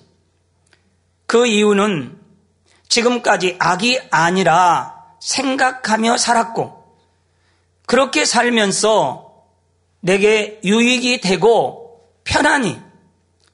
그 1.27 1.47
이유는 1.47 2.19
지금까지 2.89 3.57
악이 3.59 4.01
아니라 4.11 5.05
생각하며 5.21 6.17
살았고 6.17 6.83
그렇게 7.85 8.25
살면서 8.25 9.30
내게 10.01 10.61
유익이 10.65 11.21
되고 11.21 12.01
편안히 12.25 12.79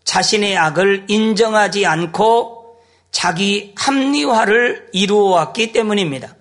자신의 0.05 0.57
악을 0.57 1.07
인정하지 1.09 1.87
않고 1.87 2.77
자기 3.11 3.73
합리화를 3.77 4.89
이루어왔기 4.93 5.73
때문입니다. 5.73 6.35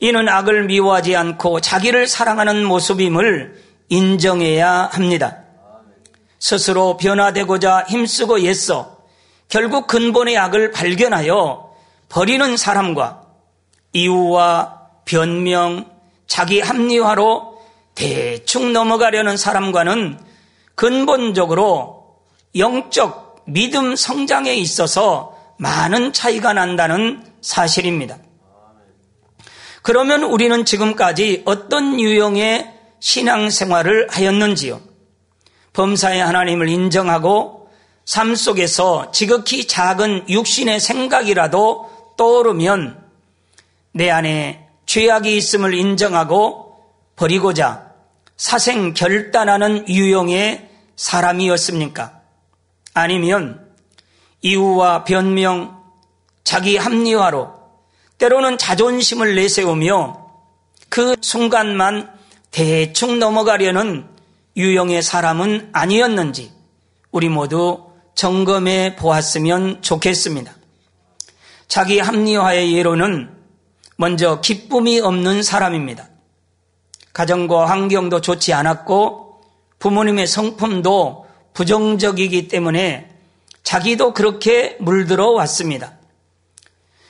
이는 0.00 0.28
악을 0.28 0.64
미워하지 0.64 1.16
않고 1.16 1.60
자기를 1.60 2.06
사랑하는 2.06 2.64
모습임을 2.64 3.62
인정해야 3.88 4.90
합니다. 4.92 5.44
스스로 6.38 6.96
변화되고자 6.96 7.86
힘쓰고 7.88 8.38
애써 8.40 8.98
결국 9.48 9.86
근본의 9.86 10.36
악을 10.36 10.72
발견하여 10.72 11.72
버리는 12.08 12.56
사람과 12.56 13.22
이유와 13.92 14.78
변명, 15.04 15.90
자기 16.26 16.60
합리화로 16.60 17.47
대충 17.98 18.72
넘어가려는 18.72 19.36
사람과는 19.36 20.20
근본적으로 20.76 22.20
영적 22.56 23.42
믿음 23.46 23.96
성장에 23.96 24.54
있어서 24.54 25.36
많은 25.56 26.12
차이가 26.12 26.52
난다는 26.52 27.24
사실입니다. 27.40 28.18
그러면 29.82 30.22
우리는 30.22 30.64
지금까지 30.64 31.42
어떤 31.44 31.98
유형의 31.98 32.72
신앙 33.00 33.50
생활을 33.50 34.06
하였는지요? 34.10 34.80
범사의 35.72 36.22
하나님을 36.22 36.68
인정하고 36.68 37.68
삶 38.04 38.36
속에서 38.36 39.10
지극히 39.10 39.66
작은 39.66 40.26
육신의 40.28 40.78
생각이라도 40.78 42.14
떠오르면 42.16 43.02
내 43.92 44.08
안에 44.08 44.68
죄악이 44.86 45.36
있음을 45.36 45.74
인정하고 45.74 46.76
버리고자 47.16 47.87
사생 48.38 48.94
결단하는 48.94 49.88
유형의 49.88 50.70
사람이었습니까? 50.94 52.20
아니면 52.94 53.68
이유와 54.42 55.02
변명, 55.04 55.82
자기 56.44 56.76
합리화로 56.76 57.52
때로는 58.18 58.56
자존심을 58.56 59.34
내세우며 59.34 60.26
그 60.88 61.16
순간만 61.20 62.10
대충 62.52 63.18
넘어가려는 63.18 64.06
유형의 64.56 65.02
사람은 65.02 65.70
아니었는지 65.72 66.52
우리 67.10 67.28
모두 67.28 67.86
점검해 68.14 68.96
보았으면 68.96 69.82
좋겠습니다. 69.82 70.54
자기 71.66 71.98
합리화의 71.98 72.72
예로는 72.72 73.36
먼저 73.96 74.40
기쁨이 74.40 75.00
없는 75.00 75.42
사람입니다. 75.42 76.08
가정과 77.12 77.66
환경도 77.66 78.20
좋지 78.20 78.52
않았고 78.52 79.40
부모님의 79.78 80.26
성품도 80.26 81.26
부정적이기 81.54 82.48
때문에 82.48 83.10
자기도 83.62 84.14
그렇게 84.14 84.76
물들어 84.80 85.30
왔습니다. 85.30 85.94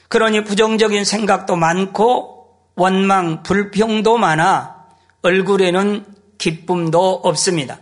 그러니 0.09 0.45
부정적인 0.45 1.05
생각도 1.05 1.57
많고 1.57 2.57
원망, 2.75 3.43
불평도 3.43 4.17
많아 4.17 4.87
얼굴에는 5.23 6.07
기쁨도 6.39 7.21
없습니다. 7.25 7.79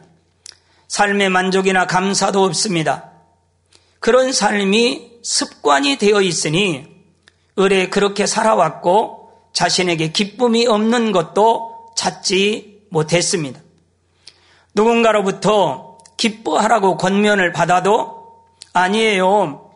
삶의 0.88 1.30
만족이나 1.30 1.86
감사도 1.86 2.42
없습니다. 2.44 3.10
그런 4.00 4.32
삶이 4.32 5.18
습관이 5.22 5.98
되어 5.98 6.20
있으니 6.22 6.86
을에 7.58 7.88
그렇게 7.88 8.26
살아왔고 8.26 9.30
자신에게 9.52 10.12
기쁨이 10.12 10.66
없는 10.66 11.12
것도 11.12 11.75
찾지 11.96 12.86
못했습니다. 12.90 13.60
누군가로부터 14.74 15.98
기뻐하라고 16.16 16.96
권면을 16.96 17.52
받아도 17.52 18.44
아니에요. 18.72 19.70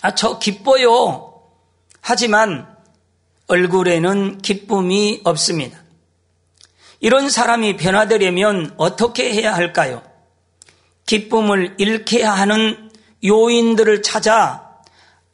아, 0.00 0.14
저 0.14 0.38
기뻐요. 0.38 1.42
하지만 2.00 2.66
얼굴에는 3.48 4.38
기쁨이 4.38 5.20
없습니다. 5.24 5.78
이런 7.00 7.28
사람이 7.28 7.76
변화되려면 7.76 8.74
어떻게 8.76 9.32
해야 9.32 9.54
할까요? 9.54 10.02
기쁨을 11.06 11.74
잃게 11.78 12.22
하는 12.22 12.90
요인들을 13.24 14.02
찾아 14.02 14.70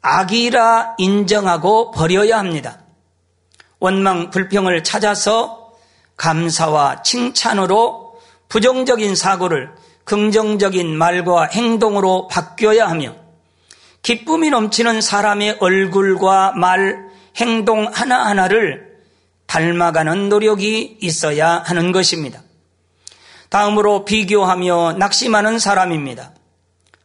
악이라 0.00 0.94
인정하고 0.98 1.90
버려야 1.90 2.38
합니다. 2.38 2.80
원망, 3.78 4.30
불평을 4.30 4.84
찾아서 4.84 5.55
감사와 6.16 7.02
칭찬으로 7.02 8.20
부정적인 8.48 9.14
사고를 9.14 9.70
긍정적인 10.04 10.96
말과 10.96 11.44
행동으로 11.44 12.28
바뀌어야 12.28 12.88
하며 12.88 13.14
기쁨이 14.02 14.50
넘치는 14.50 15.00
사람의 15.00 15.58
얼굴과 15.60 16.52
말, 16.52 17.08
행동 17.36 17.90
하나하나를 17.92 18.98
닮아가는 19.46 20.28
노력이 20.28 20.98
있어야 21.00 21.62
하는 21.64 21.92
것입니다. 21.92 22.40
다음으로 23.48 24.04
비교하며 24.04 24.94
낙심하는 24.98 25.58
사람입니다. 25.58 26.32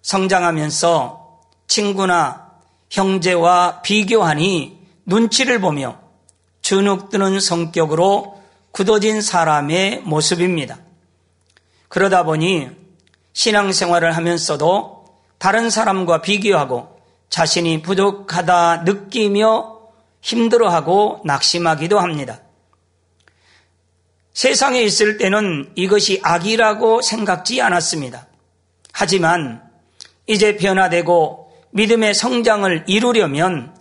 성장하면서 0.01 1.39
친구나 1.67 2.51
형제와 2.89 3.81
비교하니 3.81 4.79
눈치를 5.05 5.59
보며 5.59 5.99
주눅 6.61 7.09
드는 7.09 7.39
성격으로 7.39 8.40
굳어진 8.71 9.21
사람의 9.21 10.01
모습입니다. 10.03 10.79
그러다 11.87 12.23
보니 12.23 12.69
신앙생활을 13.33 14.15
하면서도 14.15 15.05
다른 15.37 15.69
사람과 15.69 16.21
비교하고 16.21 16.99
자신이 17.29 17.81
부족하다 17.81 18.83
느끼며 18.83 19.79
힘들어하고 20.21 21.21
낙심하기도 21.25 21.99
합니다. 21.99 22.41
세상에 24.33 24.81
있을 24.81 25.17
때는 25.17 25.71
이것이 25.75 26.21
악이라고 26.23 27.01
생각지 27.01 27.61
않았습니다. 27.61 28.27
하지만 28.93 29.61
이제 30.27 30.55
변화되고 30.55 31.51
믿음의 31.71 32.13
성장을 32.13 32.85
이루려면 32.87 33.75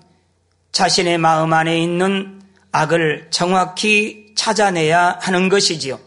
자신의 0.72 1.18
마음 1.18 1.52
안에 1.52 1.80
있는 1.80 2.39
악을 2.72 3.28
정확히 3.30 4.32
찾아내야 4.36 5.18
하는 5.20 5.48
것이지요. 5.48 5.98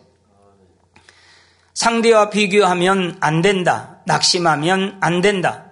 상대와 1.74 2.30
비교하면 2.30 3.18
안 3.20 3.42
된다. 3.42 4.02
낙심하면 4.06 4.98
안 5.02 5.22
된다. 5.22 5.66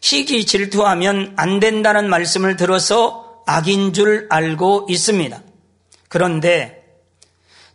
시기 0.00 0.46
질투하면 0.46 1.34
안 1.36 1.60
된다는 1.60 2.08
말씀을 2.08 2.56
들어서 2.56 3.42
악인 3.46 3.92
줄 3.92 4.26
알고 4.30 4.86
있습니다. 4.88 5.40
그런데 6.08 6.84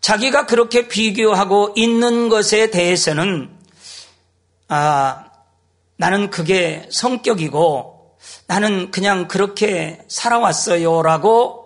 자기가 0.02 0.46
그렇게 0.46 0.88
비교하고 0.88 1.74
있는 1.76 2.30
것에 2.30 2.72
대해서는 2.72 3.50
아, 4.68 5.26
나는 5.98 6.30
그게 6.30 6.88
성격이고 6.90 8.18
나는 8.48 8.92
그냥 8.92 9.28
그렇게 9.28 10.00
살아왔어요라고 10.08 11.61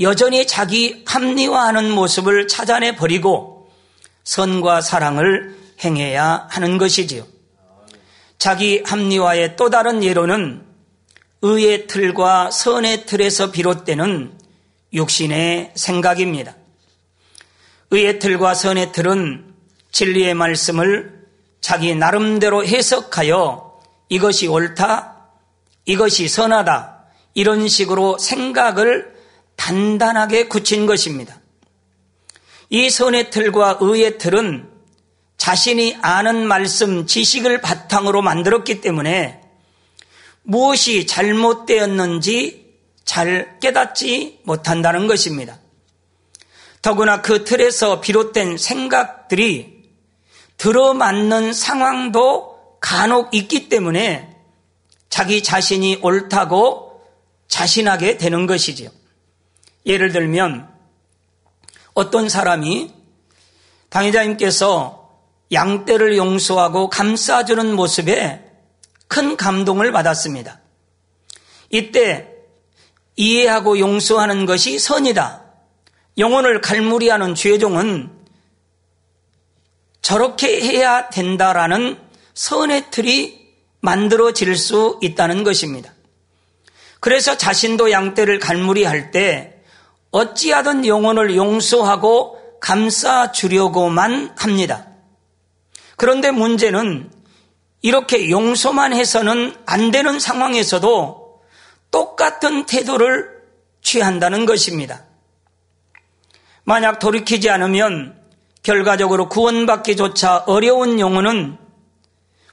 여전히 0.00 0.46
자기 0.46 1.04
합리화하는 1.06 1.90
모습을 1.90 2.48
찾아내 2.48 2.96
버리고 2.96 3.70
선과 4.24 4.80
사랑을 4.80 5.56
행해야 5.84 6.48
하는 6.50 6.78
것이지요. 6.78 7.26
자기 8.38 8.82
합리화의 8.84 9.56
또 9.56 9.70
다른 9.70 10.02
예로는 10.02 10.64
의의 11.42 11.86
틀과 11.86 12.50
선의 12.50 13.06
틀에서 13.06 13.50
비롯되는 13.52 14.32
육신의 14.92 15.72
생각입니다. 15.74 16.56
의의 17.90 18.18
틀과 18.18 18.54
선의 18.54 18.92
틀은 18.92 19.54
진리의 19.92 20.34
말씀을 20.34 21.24
자기 21.60 21.94
나름대로 21.94 22.64
해석하여 22.64 23.80
이것이 24.08 24.48
옳다, 24.48 25.28
이것이 25.84 26.28
선하다, 26.28 27.04
이런 27.34 27.68
식으로 27.68 28.18
생각을 28.18 29.13
단단하게 29.56 30.48
굳힌 30.48 30.86
것입니다. 30.86 31.40
이 32.70 32.90
선의 32.90 33.30
틀과 33.30 33.78
의의 33.80 34.18
틀은 34.18 34.70
자신이 35.36 35.98
아는 36.00 36.46
말씀, 36.46 37.06
지식을 37.06 37.60
바탕으로 37.60 38.22
만들었기 38.22 38.80
때문에 38.80 39.42
무엇이 40.42 41.06
잘못되었는지 41.06 42.64
잘 43.04 43.58
깨닫지 43.60 44.40
못한다는 44.44 45.06
것입니다. 45.06 45.58
더구나 46.82 47.22
그 47.22 47.44
틀에서 47.44 48.00
비롯된 48.00 48.58
생각들이 48.58 49.84
들어맞는 50.56 51.52
상황도 51.52 52.78
간혹 52.80 53.34
있기 53.34 53.68
때문에 53.68 54.36
자기 55.08 55.42
자신이 55.42 56.00
옳다고 56.02 57.00
자신하게 57.48 58.18
되는 58.18 58.46
것이지요. 58.46 58.90
예를 59.86 60.12
들면 60.12 60.68
어떤 61.94 62.28
사람이 62.28 62.92
당의자님께서 63.88 65.04
양떼를 65.52 66.16
용서하고 66.16 66.88
감싸주는 66.90 67.74
모습에 67.74 68.44
큰 69.06 69.36
감동을 69.36 69.92
받았습니다. 69.92 70.60
이때 71.70 72.28
이해하고 73.16 73.78
용서하는 73.78 74.46
것이 74.46 74.78
선이다. 74.78 75.42
영혼을 76.18 76.60
갈무리하는 76.60 77.34
죄종은 77.34 78.10
저렇게 80.02 80.60
해야 80.60 81.08
된다라는 81.08 81.98
선의 82.34 82.90
틀이 82.90 83.44
만들어질 83.80 84.56
수 84.56 84.98
있다는 85.02 85.44
것입니다. 85.44 85.92
그래서 87.00 87.36
자신도 87.36 87.90
양떼를 87.90 88.38
갈무리할 88.38 89.10
때 89.10 89.53
어찌하든 90.14 90.86
영혼을 90.86 91.34
용서하고 91.34 92.38
감싸 92.60 93.32
주려고만 93.32 94.34
합니다. 94.36 94.86
그런데 95.96 96.30
문제는 96.30 97.10
이렇게 97.82 98.30
용서만 98.30 98.92
해서는 98.92 99.56
안 99.66 99.90
되는 99.90 100.20
상황에서도 100.20 101.42
똑같은 101.90 102.64
태도를 102.64 103.28
취한다는 103.82 104.46
것입니다. 104.46 105.02
만약 106.62 107.00
돌이키지 107.00 107.50
않으면 107.50 108.16
결과적으로 108.62 109.28
구원받기조차 109.28 110.44
어려운 110.46 111.00
영혼은 111.00 111.58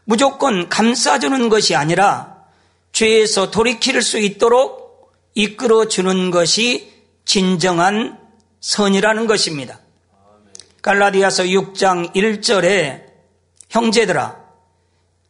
무조건 0.04 0.67
감싸주는 0.67 1.47
것이 1.50 1.76
아니라 1.76 2.38
죄에서 2.91 3.52
돌이킬 3.52 4.02
수 4.02 4.17
있도록 4.17 5.13
이끌어주는 5.36 6.32
것이 6.32 6.90
진정한 7.26 8.18
선이라는 8.60 9.28
것입니다. 9.28 9.80
갈라디아서 10.82 11.44
6장 11.44 12.14
1절에 12.16 13.04
형제들아 13.70 14.42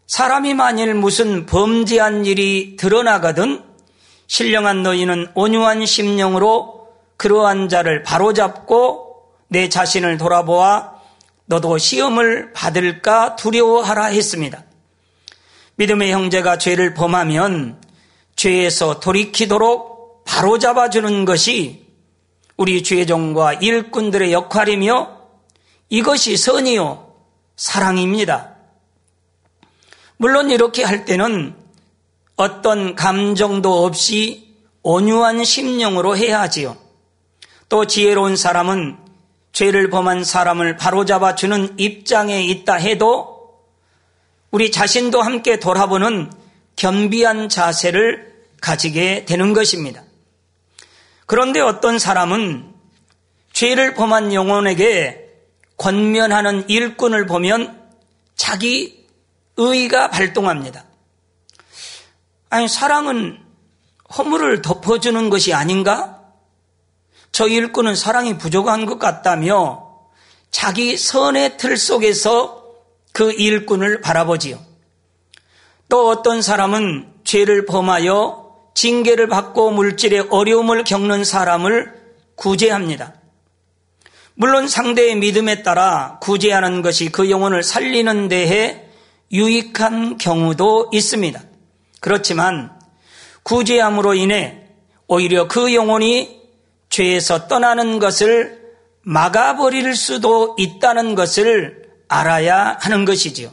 사람이 0.08 0.54
만일 0.54 0.94
무슨 0.94 1.46
범죄한 1.46 2.26
일이 2.26 2.76
드러나거든 2.78 3.64
신령한 4.28 4.84
너희는 4.84 5.28
온유한 5.36 5.86
심령으로 5.86 6.88
그러한 7.18 7.70
자를 7.70 8.04
바로잡고 8.04 9.26
내 9.48 9.70
자신을 9.70 10.18
돌아보아 10.18 10.94
너도 11.46 11.78
시험을 11.78 12.54
받을까 12.54 13.36
두려워하라 13.36 14.06
했습니다. 14.06 14.64
믿음의 15.76 16.12
형제가 16.12 16.58
죄를 16.58 16.94
범하면 16.94 17.82
죄에서 18.36 19.00
돌이키도록 19.00 20.01
바로잡아주는 20.26 21.26
것이 21.26 21.86
우리 22.58 22.84
주의종과 22.84 23.54
일꾼들의 23.54 24.32
역할이며 24.34 25.18
이것이 25.90 26.38
선이요 26.38 27.14
사랑입니다. 27.56 28.56
물론 30.18 30.52
이렇게 30.52 30.84
할 30.84 31.06
때는 31.06 31.56
어떤 32.36 32.96
감정도 32.96 33.86
없이 33.86 34.56
온유한 34.84 35.44
심령으로 35.44 36.18
해야 36.18 36.42
하지요. 36.42 36.78
또 37.70 37.86
지혜로운 37.86 38.36
사람은 38.36 38.98
죄를 39.54 39.90
범한 39.90 40.24
사람을 40.24 40.78
바로잡아 40.78 41.36
주는 41.36 41.74
입장에 41.78 42.44
있다 42.44 42.76
해도 42.76 43.60
우리 44.50 44.72
자신도 44.72 45.22
함께 45.22 45.60
돌아보는 45.60 46.32
겸비한 46.76 47.50
자세를 47.50 48.32
가지게 48.62 49.26
되는 49.26 49.54
것입니다. 49.54 50.04
그런데 51.32 51.62
어떤 51.62 51.98
사람은 51.98 52.74
죄를 53.54 53.94
범한 53.94 54.34
영혼에게 54.34 55.30
권면하는 55.78 56.68
일꾼을 56.68 57.26
보면 57.26 57.90
자기 58.36 59.08
의가 59.56 60.10
발동합니다. 60.10 60.84
아니, 62.50 62.68
사랑은 62.68 63.40
허물을 64.18 64.62
덮어주는 64.62 65.30
것이 65.30 65.54
아닌가? 65.54 66.20
저 67.32 67.48
일꾼은 67.48 67.96
사랑이 67.96 68.38
부족한 68.38 68.86
것 68.86 69.00
같다며 69.00 70.02
자기 70.50 70.98
선의 70.98 71.58
틀 71.58 71.78
속에서 71.78 72.66
그 73.14 73.32
일꾼을 73.32 74.02
바라보지요. 74.02 74.60
또 75.88 76.10
어떤 76.10 76.42
사람은 76.42 77.10
죄를 77.24 77.66
범하여 77.66 78.41
징계를 78.82 79.28
받고 79.28 79.70
물질의 79.70 80.30
어려움을 80.32 80.84
겪는 80.84 81.24
사람을 81.24 81.94
구제합니다. 82.34 83.14
물론 84.34 84.68
상대의 84.68 85.18
믿음에 85.18 85.62
따라 85.62 86.18
구제하는 86.20 86.82
것이 86.82 87.10
그 87.10 87.30
영혼을 87.30 87.62
살리는 87.62 88.28
데에 88.28 88.88
유익한 89.32 90.18
경우도 90.18 90.90
있습니다. 90.92 91.40
그렇지만 92.00 92.72
구제함으로 93.44 94.16
인해 94.16 94.64
오히려 95.06 95.48
그 95.48 95.76
영혼이 95.76 96.42
죄에서 96.90 97.48
떠나는 97.48 98.00
것을 98.00 98.62
막아버릴 99.04 99.96
수도 99.96 100.56
있다는 100.58 101.14
것을 101.14 101.84
알아야 102.08 102.80
하는 102.82 103.06
것이지요. 103.06 103.52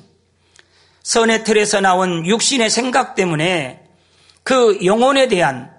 선의 1.02 1.44
틀에서 1.44 1.82
나온 1.82 2.24
육신의 2.24 2.70
생각 2.70 3.14
때문에 3.14 3.87
그 4.48 4.82
영혼에 4.82 5.28
대한 5.28 5.70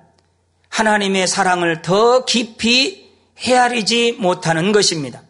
하나님의 0.70 1.26
사랑을 1.26 1.82
더 1.82 2.24
깊이 2.24 3.10
헤아리지 3.40 4.18
못하는 4.20 4.72
것입니다. 4.72 5.24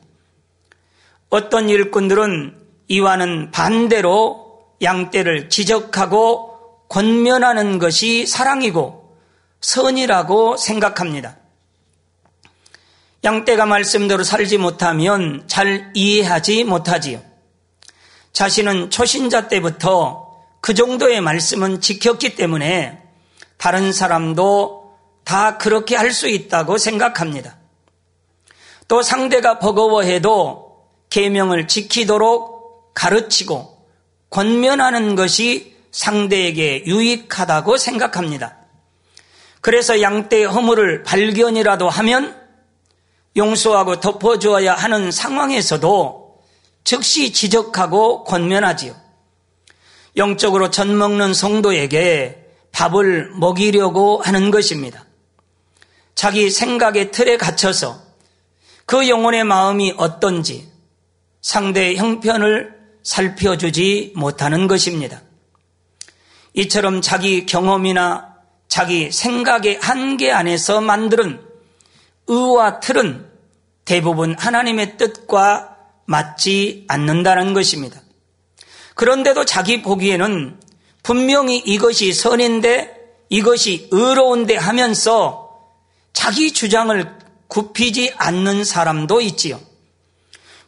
어떤 1.30 1.70
일꾼들은 1.70 2.58
이와는 2.90 3.52
반대로 3.52 4.66
양떼를 4.82 5.48
지적하고 5.48 6.84
권면하는 6.90 7.80
것이 7.80 8.26
사랑이고 8.26 9.16
선이라고 9.62 10.58
생각합니다. 10.58 11.38
양떼가 13.24 13.66
말씀대로 13.66 14.26
살지 14.26 14.58
못하면 14.58 15.46
잘 15.48 15.92
이해하지 15.94 16.66
못하지요. 16.66 17.22
자신은 18.34 18.90
초신자 18.90 19.48
때부터 19.48 20.44
그 20.60 20.74
정도의 20.74 21.22
말씀은 21.22 21.80
지켰기 21.80 22.36
때문에 22.36 23.08
다른 23.60 23.92
사람도 23.92 24.96
다 25.24 25.58
그렇게 25.58 25.96
할 25.96 26.12
수 26.12 26.28
있다고 26.28 26.80
생각합니다. 26.80 27.58
또 28.88 29.04
상대가 29.04 29.60
버거워해도 29.60 30.88
계명을 31.12 31.68
지키도록 31.68 32.94
가르치고 32.96 33.86
권면하는 34.32 35.16
것이 35.16 35.76
상대에게 35.92 36.86
유익하다고 36.86 37.78
생각합니다. 37.78 38.58
그래서 39.62 40.02
양떼의 40.02 40.46
허물을 40.46 41.04
발견이라도 41.04 41.90
하면 41.90 42.40
용서하고 43.36 44.00
덮어주어야 44.00 44.74
하는 44.74 45.12
상황에서도 45.12 46.40
즉시 46.84 47.34
지적하고 47.34 48.24
권면하지요. 48.24 48.96
영적으로 50.18 50.72
젖 50.72 50.88
먹는 50.88 51.34
성도에게 51.34 52.39
밥을 52.72 53.32
먹이려고 53.36 54.22
하는 54.22 54.52
것입니다. 54.52 55.06
자기 56.16 56.50
생각의 56.50 57.12
틀에 57.12 57.38
갇혀서 57.38 58.02
그 58.86 59.08
영혼의 59.08 59.44
마음이 59.44 59.94
어떤지 59.98 60.70
상대의 61.42 61.98
형편을 61.98 62.78
살펴주지 63.04 64.14
못하는 64.16 64.68
것입니다. 64.68 65.22
이처럼 66.54 67.02
자기 67.02 67.46
경험이나 67.46 68.36
자기 68.68 69.12
생각의 69.12 69.80
한계 69.82 70.32
안에서 70.32 70.82
만드는 70.82 71.42
의와 72.28 72.80
틀은 72.80 73.28
대부분 73.86 74.36
하나님의 74.38 74.98
뜻과 74.98 75.78
맞지 76.06 76.86
않는다는 76.88 77.54
것입니다. 77.54 78.02
그런데도 78.96 79.46
자기 79.46 79.82
보기에는 79.82 80.60
분명히 81.10 81.58
이것이 81.58 82.14
선인데 82.14 82.96
이것이 83.30 83.88
의로운데 83.90 84.56
하면서 84.56 85.60
자기 86.14 86.54
주장을 86.54 87.18
굽히지 87.48 88.14
않는 88.16 88.64
사람도 88.64 89.20
있지요. 89.22 89.60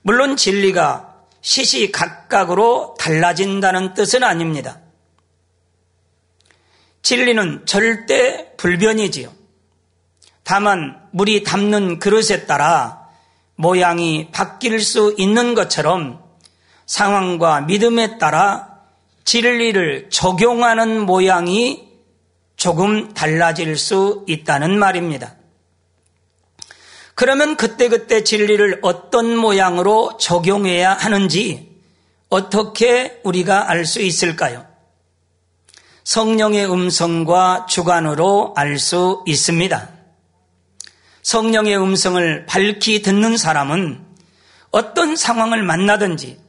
물론 0.02 0.36
진리가 0.38 1.14
시시각각으로 1.42 2.96
달라진다는 2.98 3.94
뜻은 3.94 4.24
아닙니다. 4.24 4.80
진리는 7.04 7.68
절대 7.68 8.56
불변이지요. 8.58 9.32
다만 10.42 11.08
물이 11.12 11.44
담는 11.44 12.00
그릇에 12.00 12.48
따라 12.48 13.08
모양이 13.54 14.32
바뀔 14.32 14.80
수 14.80 15.14
있는 15.20 15.54
것처럼 15.54 16.20
상황과 16.88 17.62
믿음에 17.62 18.18
따라 18.18 18.71
진리를 19.24 20.10
적용하는 20.10 21.06
모양이 21.06 21.90
조금 22.56 23.14
달라질 23.14 23.78
수 23.78 24.24
있다는 24.28 24.78
말입니다. 24.78 25.36
그러면 27.16 27.56
그때그때 27.56 28.24
진리를 28.24 28.80
어떤 28.82 29.36
모양으로 29.36 30.18
적용해야 30.18 30.94
하는지 30.94 31.72
어떻게 32.30 33.20
우리가 33.24 33.70
알 33.70 33.86
수 33.86 34.02
있을까요? 34.02 34.66
성령의 36.04 36.72
음성과 36.72 37.68
주관으로 37.68 38.54
알 38.56 38.80
수 38.80 39.24
있습니다. 39.28 39.90
성령의 41.22 41.78
음성을 41.78 42.46
밝히 42.48 43.02
듣는 43.02 43.38
사람은 43.38 44.04
어떤 44.72 45.16
상황을 45.16 45.62
만나든지 45.62 46.40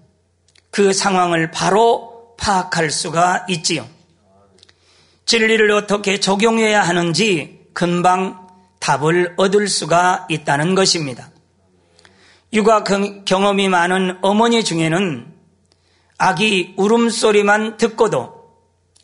그 0.70 0.92
상황을 0.92 1.50
바로 1.50 2.11
파악할 2.36 2.90
수가 2.90 3.46
있지요. 3.48 3.88
진리를 5.26 5.70
어떻게 5.70 6.20
적용해야 6.20 6.82
하는지 6.82 7.66
금방 7.72 8.48
답을 8.80 9.34
얻을 9.36 9.68
수가 9.68 10.26
있다는 10.28 10.74
것입니다. 10.74 11.30
육아 12.52 12.84
경험이 12.84 13.68
많은 13.68 14.18
어머니 14.20 14.62
중에는 14.62 15.32
아기 16.18 16.74
울음소리만 16.76 17.78
듣고도 17.78 18.42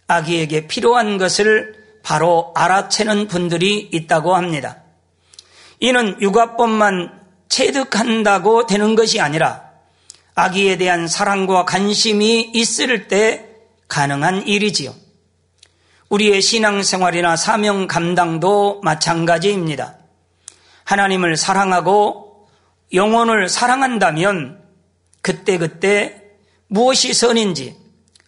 아기에게 0.06 0.66
필요한 0.66 1.16
것을 1.18 1.74
바로 2.02 2.52
알아채는 2.56 3.28
분들이 3.28 3.88
있다고 3.92 4.34
합니다. 4.34 4.82
이는 5.80 6.20
육아법만 6.20 7.20
체득한다고 7.48 8.66
되는 8.66 8.94
것이 8.94 9.20
아니라 9.20 9.67
아기에 10.38 10.78
대한 10.78 11.08
사랑과 11.08 11.64
관심이 11.64 12.52
있을 12.54 13.08
때 13.08 13.44
가능한 13.88 14.46
일이지요. 14.46 14.94
우리의 16.10 16.40
신앙생활이나 16.40 17.34
사명 17.34 17.88
감당도 17.88 18.80
마찬가지입니다. 18.84 19.96
하나님을 20.84 21.36
사랑하고 21.36 22.46
영혼을 22.92 23.48
사랑한다면 23.48 24.62
그때그때 25.22 26.22
무엇이 26.68 27.14
선인지 27.14 27.76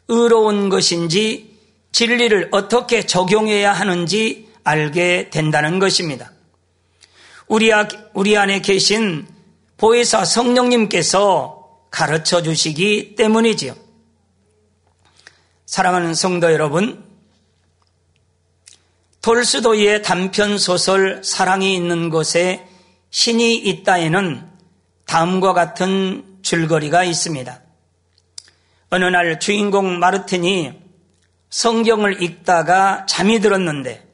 의로운 0.09 0.69
것인지 0.69 1.57
진리를 1.93 2.49
어떻게 2.51 3.07
적용해야 3.07 3.73
하는지 3.73 4.49
알게 4.65 5.31
된다는 5.31 5.79
것입니다. 5.79 6.33
우리, 7.47 7.71
우리 8.15 8.37
안에 8.37 8.63
계신 8.63 9.29
보혜사 9.77 10.25
성령님께서 10.25 11.60
가르쳐 11.91 12.43
주시기 12.43 13.15
때문이지요. 13.17 13.75
사랑하는 15.67 16.15
성도 16.15 16.53
여러분, 16.53 17.05
돌스도의 19.23 20.03
단편 20.03 20.57
소설 20.59 21.23
사랑이 21.23 21.75
있는 21.75 22.09
곳에 22.09 22.67
신이 23.11 23.57
있다에는 23.57 24.49
다음과 25.05 25.53
같은 25.53 26.39
줄거리가 26.43 27.05
있습니다. 27.05 27.61
어느 28.91 29.05
날 29.05 29.39
주인공 29.39 29.99
마르틴이 29.99 30.73
성경을 31.51 32.23
읽다가 32.23 33.07
잠이 33.07 33.41
들었는데 33.41 34.09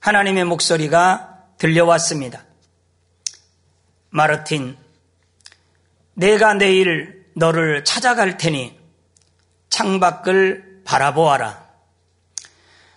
하나님의 0.00 0.44
목소리가 0.44 1.44
들려왔습니다. 1.58 2.44
마르틴, 4.10 4.76
내가 6.16 6.54
내일 6.54 7.26
너를 7.34 7.84
찾아갈 7.84 8.38
테니 8.38 8.74
창밖을 9.68 10.80
바라보아라. 10.84 11.66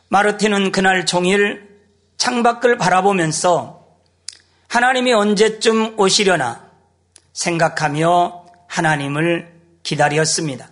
마르틴은 0.08 0.72
그날 0.72 1.06
종일 1.06 1.68
창밖을 2.16 2.78
바라보면서 2.78 3.86
하나님이 4.70 5.12
언제쯤 5.12 6.00
오시려나 6.00 6.70
생각하며 7.34 8.46
하나님을 8.68 9.54
기다렸습니다. 9.84 10.70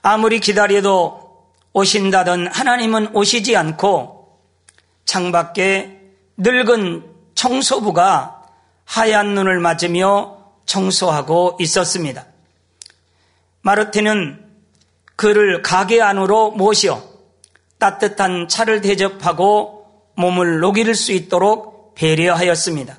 아무리 0.00 0.40
기다려도 0.40 1.52
오신다던 1.74 2.46
하나님은 2.46 3.14
오시지 3.14 3.56
않고 3.56 4.40
창밖에 5.04 6.00
늙은 6.38 7.14
청소부가 7.34 8.42
하얀 8.86 9.34
눈을 9.34 9.60
맞으며 9.60 10.37
청소하고 10.68 11.56
있었습니다. 11.60 12.26
마르틴은 13.62 14.46
그를 15.16 15.62
가게 15.62 16.00
안으로 16.00 16.52
모셔 16.52 17.02
따뜻한 17.78 18.48
차를 18.48 18.80
대접하고 18.82 19.86
몸을 20.14 20.60
녹일 20.60 20.94
수 20.94 21.12
있도록 21.12 21.94
배려하였습니다. 21.94 22.98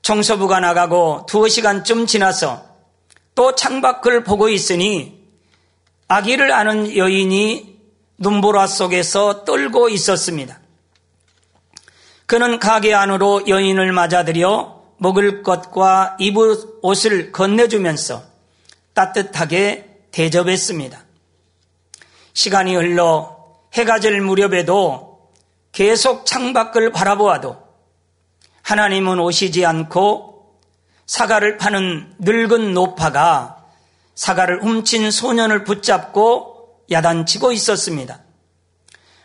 청소부가 0.00 0.60
나가고 0.60 1.26
두어 1.28 1.48
시간쯤 1.48 2.06
지나서 2.06 2.64
또 3.34 3.54
창밖을 3.54 4.24
보고 4.24 4.48
있으니 4.48 5.20
아기를 6.08 6.52
아는 6.52 6.96
여인이 6.96 7.80
눈보라 8.18 8.66
속에서 8.66 9.44
떨고 9.44 9.88
있었습니다. 9.88 10.60
그는 12.26 12.58
가게 12.58 12.94
안으로 12.94 13.48
여인을 13.48 13.92
맞아들여 13.92 14.81
먹을 15.02 15.42
것과 15.42 16.16
입을 16.20 16.78
옷을 16.80 17.32
건네주면서 17.32 18.22
따뜻하게 18.94 20.06
대접했습니다. 20.12 21.04
시간이 22.34 22.76
흘러 22.76 23.36
해가 23.72 23.98
질 23.98 24.20
무렵에도 24.20 25.30
계속 25.72 26.24
창밖을 26.24 26.92
바라보아도 26.92 27.56
하나님은 28.62 29.18
오시지 29.18 29.66
않고 29.66 30.60
사과를 31.06 31.56
파는 31.56 32.14
늙은 32.20 32.72
노파가 32.72 33.64
사과를 34.14 34.62
훔친 34.62 35.10
소년을 35.10 35.64
붙잡고 35.64 36.84
야단치고 36.92 37.50
있었습니다. 37.50 38.20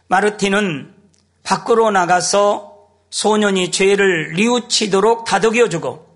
마르틴은 0.08 0.96
밖으로 1.44 1.92
나가서 1.92 2.77
소년이 3.10 3.72
죄를 3.72 4.34
뉘우치도록 4.36 5.26
다독여주고 5.26 6.08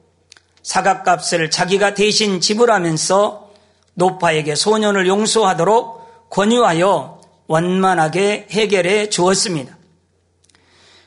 사과값을 0.64 1.50
자기가 1.50 1.94
대신 1.94 2.40
지불하면서 2.40 3.52
노파에게 3.94 4.56
소년을 4.56 5.08
용서하도록 5.08 6.30
권유하여 6.30 7.22
원만하게 7.48 8.48
해결해 8.52 9.10
주었습니다. 9.10 9.78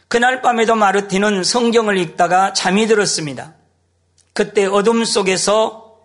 그날 0.09 0.43
밤에도 0.43 0.75
마르틴은 0.75 1.45
성경을 1.45 1.97
읽다가 1.99 2.53
잠이 2.53 2.87
들었습니다. 2.87 3.55
그때 4.33 4.67
어둠 4.67 5.05
속에서 5.05 5.97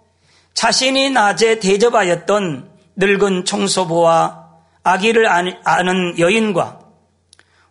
자신이 0.54 1.10
낮에 1.12 1.60
대접하였던 1.60 2.70
늙은 2.96 3.46
청소부와 3.46 4.48
아기를 4.84 5.28
아는 5.28 6.18
여인과 6.18 6.79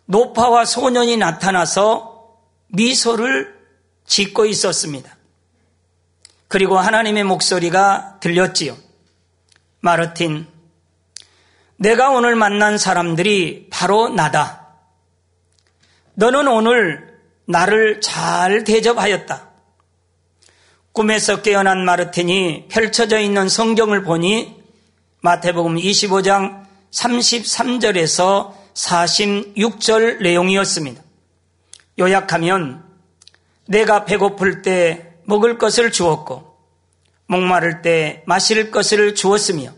노파와 0.09 0.65
소년이 0.65 1.17
나타나서 1.17 2.37
미소를 2.69 3.55
짓고 4.07 4.45
있었습니다. 4.45 5.15
그리고 6.47 6.79
하나님의 6.79 7.23
목소리가 7.25 8.17
들렸지요. 8.19 8.75
마르틴, 9.81 10.47
내가 11.75 12.09
오늘 12.09 12.35
만난 12.35 12.79
사람들이 12.79 13.67
바로 13.69 14.09
나다. 14.09 14.69
너는 16.15 16.47
오늘 16.47 17.19
나를 17.45 18.01
잘 18.01 18.63
대접하였다. 18.63 19.47
꿈에서 20.91 21.43
깨어난 21.43 21.85
마르틴이 21.85 22.65
펼쳐져 22.67 23.19
있는 23.19 23.47
성경을 23.47 24.01
보니 24.01 24.59
마태복음 25.21 25.75
25장 25.75 26.65
33절에서 26.91 28.58
46절 28.79 30.21
내용이었습니다. 30.21 31.01
요약하면 31.99 32.83
내가 33.67 34.05
배고플 34.05 34.61
때 34.61 35.13
먹을 35.25 35.57
것을 35.57 35.91
주었고 35.91 36.57
목마를 37.27 37.81
때 37.81 38.23
마실 38.25 38.71
것을 38.71 39.15
주었으며 39.15 39.73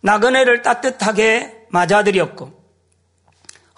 나그네를 0.00 0.62
따뜻하게 0.62 1.66
맞아들였고 1.68 2.60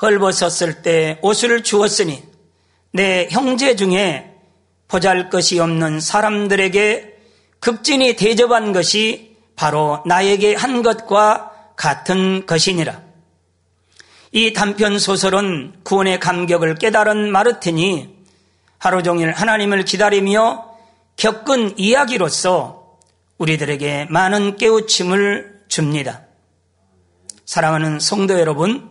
헐벗었을 0.01 0.83
때 0.83 1.19
옷을 1.23 1.63
주었으니 1.63 2.23
내 2.93 3.29
형제 3.31 3.77
중에 3.77 4.35
보잘 4.89 5.29
것이 5.29 5.61
없는 5.61 6.01
사람들에게 6.01 7.15
극진히 7.61 8.17
대접한 8.17 8.73
것이 8.73 9.37
바로 9.55 10.03
나에게 10.07 10.55
한 10.55 10.83
것과 10.83 11.53
같은 11.77 12.47
것이니라. 12.47 13.04
이 14.37 14.53
단편 14.53 14.99
소설은 14.99 15.85
구원의 15.85 16.18
감격을 16.18 16.75
깨달은 16.75 17.31
마르틴이 17.31 18.18
하루 18.79 19.05
종일 19.05 19.31
하나님을 19.31 19.85
기다리며 19.85 20.77
겪은 21.14 21.79
이야기로서 21.79 22.99
우리들에게 23.38 24.07
많은 24.11 24.57
깨우침을 24.57 25.66
줍니다. 25.68 26.25
사랑하는 27.47 28.01
성도 28.01 28.40
여러분, 28.40 28.90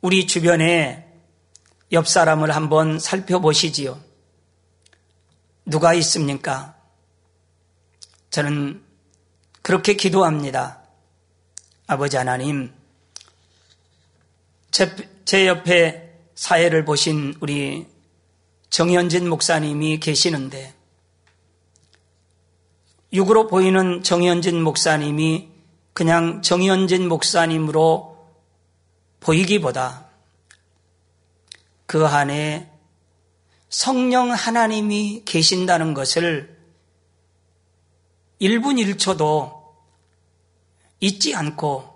우리 0.00 0.28
주변에 0.28 1.08
옆 1.90 2.06
사람을 2.06 2.54
한번 2.54 3.00
살펴보시지요. 3.00 3.98
누가 5.64 5.92
있습니까? 5.94 6.76
저는 8.30 8.80
그렇게 9.62 9.94
기도합니다. 9.94 10.82
아버지 11.88 12.16
하나님, 12.16 12.72
제, 14.70 14.94
제 15.24 15.46
옆에 15.46 16.18
사회를 16.34 16.84
보신 16.84 17.34
우리 17.40 17.86
정현진 18.70 19.28
목사님이 19.28 20.00
계시는데, 20.00 20.74
육으로 23.12 23.48
보이는 23.48 24.02
정현진 24.02 24.62
목사님이 24.62 25.48
그냥 25.92 26.42
정현진 26.42 27.08
목사님으로 27.08 28.16
보이기보다 29.18 30.06
그 31.86 32.06
안에 32.06 32.70
성령 33.68 34.30
하나님이 34.30 35.22
계신다는 35.24 35.92
것을 35.92 36.56
1분 38.40 38.96
1초도 38.96 39.60
잊지 41.00 41.34
않고 41.34 41.89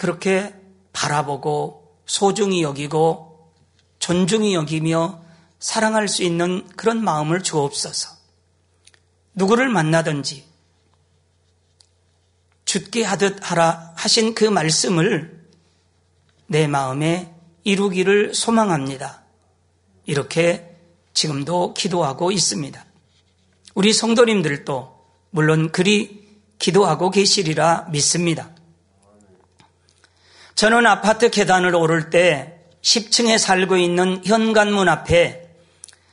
그렇게 0.00 0.54
바라보고 0.94 1.98
소중히 2.06 2.62
여기고 2.62 3.52
존중히 3.98 4.54
여기며 4.54 5.20
사랑할 5.58 6.08
수 6.08 6.22
있는 6.22 6.66
그런 6.68 7.04
마음을 7.04 7.42
주옵소서. 7.42 8.08
누구를 9.34 9.68
만나든지 9.68 10.46
죽게 12.64 13.04
하듯 13.04 13.40
하라 13.42 13.92
하신 13.94 14.32
그 14.32 14.46
말씀을 14.46 15.46
내 16.46 16.66
마음에 16.66 17.34
이루기를 17.64 18.32
소망합니다. 18.34 19.22
이렇게 20.06 20.78
지금도 21.12 21.74
기도하고 21.74 22.32
있습니다. 22.32 22.86
우리 23.74 23.92
성도님들도 23.92 24.98
물론 25.28 25.70
그리 25.70 26.26
기도하고 26.58 27.10
계시리라 27.10 27.88
믿습니다. 27.90 28.54
저는 30.60 30.84
아파트 30.84 31.30
계단을 31.30 31.74
오를 31.74 32.10
때 32.10 32.58
10층에 32.82 33.38
살고 33.38 33.78
있는 33.78 34.20
현관문 34.26 34.90
앞에 34.90 35.48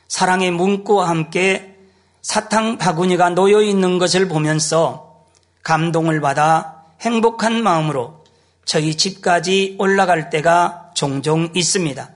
사랑의 0.08 0.52
문구와 0.52 1.10
함께 1.10 1.76
사탕 2.22 2.78
바구니가 2.78 3.32
놓여 3.32 3.62
있는 3.62 3.98
것을 3.98 4.30
보면서 4.30 5.26
감동을 5.64 6.22
받아 6.22 6.86
행복한 7.02 7.62
마음으로 7.62 8.24
저희 8.64 8.95
집까지 8.95 9.76
올라갈 9.80 10.30
때가 10.30 10.91
종종 10.95 11.50
있습니다. 11.54 12.10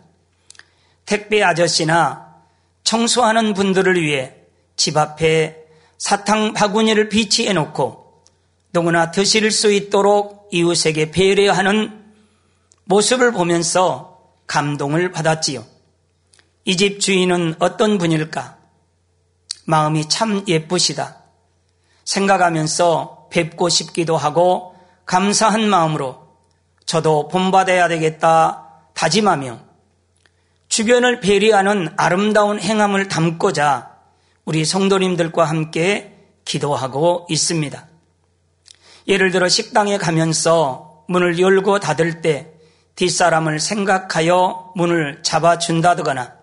택배 1.05 1.43
아저씨나 1.43 2.33
청소하는 2.85 3.53
분들을 3.53 4.01
위해 4.01 4.35
집 4.77 4.95
앞에 4.95 5.65
사탕 5.97 6.53
바구니를 6.53 7.09
비치해 7.09 7.51
놓고 7.51 8.23
누구나 8.71 9.11
드실 9.11 9.51
수 9.51 9.69
있도록 9.69 10.47
이웃에게 10.53 11.11
배려하는 11.11 12.00
모습을 12.91 13.31
보면서 13.31 14.19
감동을 14.47 15.11
받았지요. 15.13 15.63
이 16.65 16.75
집 16.75 16.99
주인은 16.99 17.55
어떤 17.59 17.97
분일까? 17.97 18.57
마음이 19.65 20.09
참 20.09 20.43
예쁘시다. 20.47 21.17
생각하면서 22.03 23.29
뵙고 23.31 23.69
싶기도 23.69 24.17
하고 24.17 24.75
감사한 25.05 25.69
마음으로 25.69 26.35
저도 26.85 27.29
본받아야 27.29 27.87
되겠다 27.87 28.67
다짐하며 28.93 29.59
주변을 30.67 31.21
배려하는 31.21 31.93
아름다운 31.95 32.59
행함을 32.59 33.07
담고자 33.07 33.91
우리 34.43 34.65
성도님들과 34.65 35.45
함께 35.45 36.17
기도하고 36.43 37.25
있습니다. 37.29 37.87
예를 39.07 39.31
들어 39.31 39.47
식당에 39.47 39.97
가면서 39.97 41.05
문을 41.07 41.39
열고 41.39 41.79
닫을 41.79 42.21
때 42.21 42.51
뒷사람을 42.95 43.59
생각하여 43.59 44.73
문을 44.75 45.23
잡아준다거나 45.23 46.33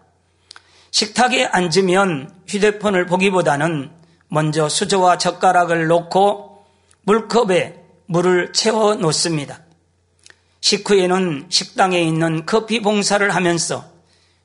식탁에 0.90 1.44
앉으면 1.44 2.34
휴대폰을 2.46 3.06
보기보다는 3.06 3.90
먼저 4.28 4.68
수저와 4.68 5.18
젓가락을 5.18 5.86
놓고 5.86 6.66
물컵에 7.02 7.82
물을 8.06 8.52
채워 8.52 8.94
놓습니다. 8.94 9.60
식후에는 10.60 11.46
식당에 11.48 12.00
있는 12.00 12.44
커피 12.46 12.80
봉사를 12.80 13.28
하면서 13.34 13.84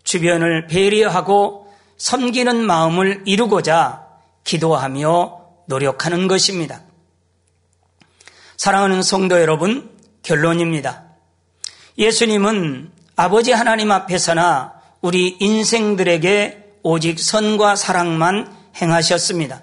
주변을 0.03 0.67
배려하고 0.67 1.73
섬기는 1.97 2.65
마음을 2.65 3.23
이루고자 3.25 4.05
기도하며 4.43 5.39
노력하는 5.67 6.27
것입니다. 6.27 6.81
사랑하는 8.57 9.01
성도 9.01 9.39
여러분, 9.41 9.89
결론입니다. 10.21 11.12
예수님은 11.97 12.91
아버지 13.15 13.51
하나님 13.51 13.91
앞에서나 13.91 14.73
우리 15.01 15.37
인생들에게 15.39 16.77
오직 16.81 17.19
선과 17.19 17.75
사랑만 17.75 18.51
행하셨습니다. 18.81 19.61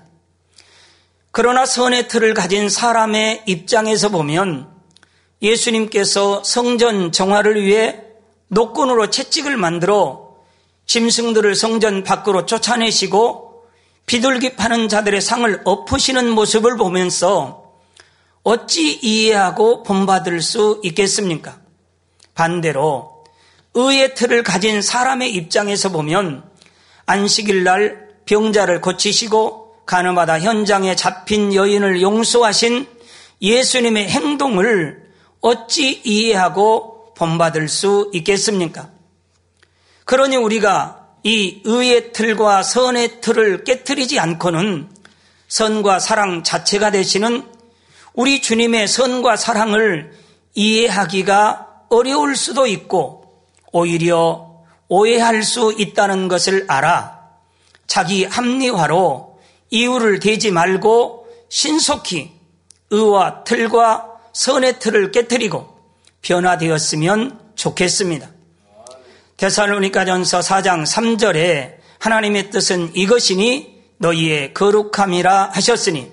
그러나 1.33 1.67
선의 1.67 2.07
틀을 2.09 2.35
가진 2.35 2.69
사람의 2.69 3.43
입장에서 3.47 4.11
보면 4.11 4.69
예수님께서 5.43 6.45
성전 6.45 7.11
정화를 7.11 7.65
위해 7.65 8.01
노건으로 8.49 9.11
채찍을 9.11 9.57
만들어 9.57 10.37
짐승들을 10.87 11.55
성전 11.55 12.05
밖으로 12.05 12.47
쫓아내시고 12.47 13.65
비둘기 14.07 14.57
파는 14.57 14.89
자들의 14.89 15.21
상을 15.21 15.63
엎으시는 15.65 16.31
모습을 16.31 16.77
보면서 16.77 17.75
어찌 18.43 18.99
이해하고 19.03 19.83
본받을 19.83 20.43
수 20.43 20.81
있겠습니까? 20.85 21.60
반대로 22.35 23.25
의의 23.75 24.15
틀을 24.15 24.43
가진 24.43 24.83
사람의 24.83 25.33
입장에서 25.35 25.91
보면 25.91 26.45
안식일 27.07 27.65
날 27.65 28.09
병자를 28.25 28.81
고치시고 28.81 29.85
가늠하다 29.87 30.41
현장에 30.41 30.95
잡힌 30.95 31.55
여인을 31.55 32.01
용서하신 32.03 32.87
예수님의 33.43 34.09
행동을 34.09 35.03
어찌 35.41 36.01
이해하고 36.05 37.15
본받을 37.15 37.69
수 37.69 38.11
있겠습니까? 38.15 38.91
그러니 40.05 40.37
우리가 40.37 41.09
이 41.23 41.61
의의 41.65 42.13
틀과 42.13 42.63
선의 42.63 43.21
틀을 43.21 43.65
깨뜨리지 43.65 44.19
않고는 44.19 44.89
선과 45.49 45.99
사랑 45.99 46.43
자체가 46.43 46.91
되시는 46.91 47.45
우리 48.15 48.41
주님의 48.41 48.89
선과 48.89 49.37
사랑을 49.37 50.13
이해하기가 50.55 51.70
어려울 51.91 52.37
수도 52.37 52.67
있고 52.67 53.45
오히려 53.73 54.51
오해할 54.89 55.43
수 55.43 55.75
있다는 55.77 56.29
것을 56.29 56.65
알아 56.69 57.21
자기 57.87 58.25
합리화로 58.25 59.39
이유를 59.71 60.21
대지 60.21 60.51
말고 60.51 61.29
신속히 61.49 62.33
의와 62.91 63.45
틀과 63.45 64.07
선의 64.33 64.79
틀을 64.79 65.11
깨뜨리고 65.13 65.77
변화되었으면 66.23 67.39
좋겠습니다. 67.55 68.29
데살로니가전서 69.37 70.41
4장 70.41 70.85
3절에 70.85 71.77
하나님의 71.99 72.51
뜻은 72.51 72.93
이것이니 72.95 73.81
너희의 73.99 74.55
거룩함이라 74.55 75.51
하셨으니 75.53 76.11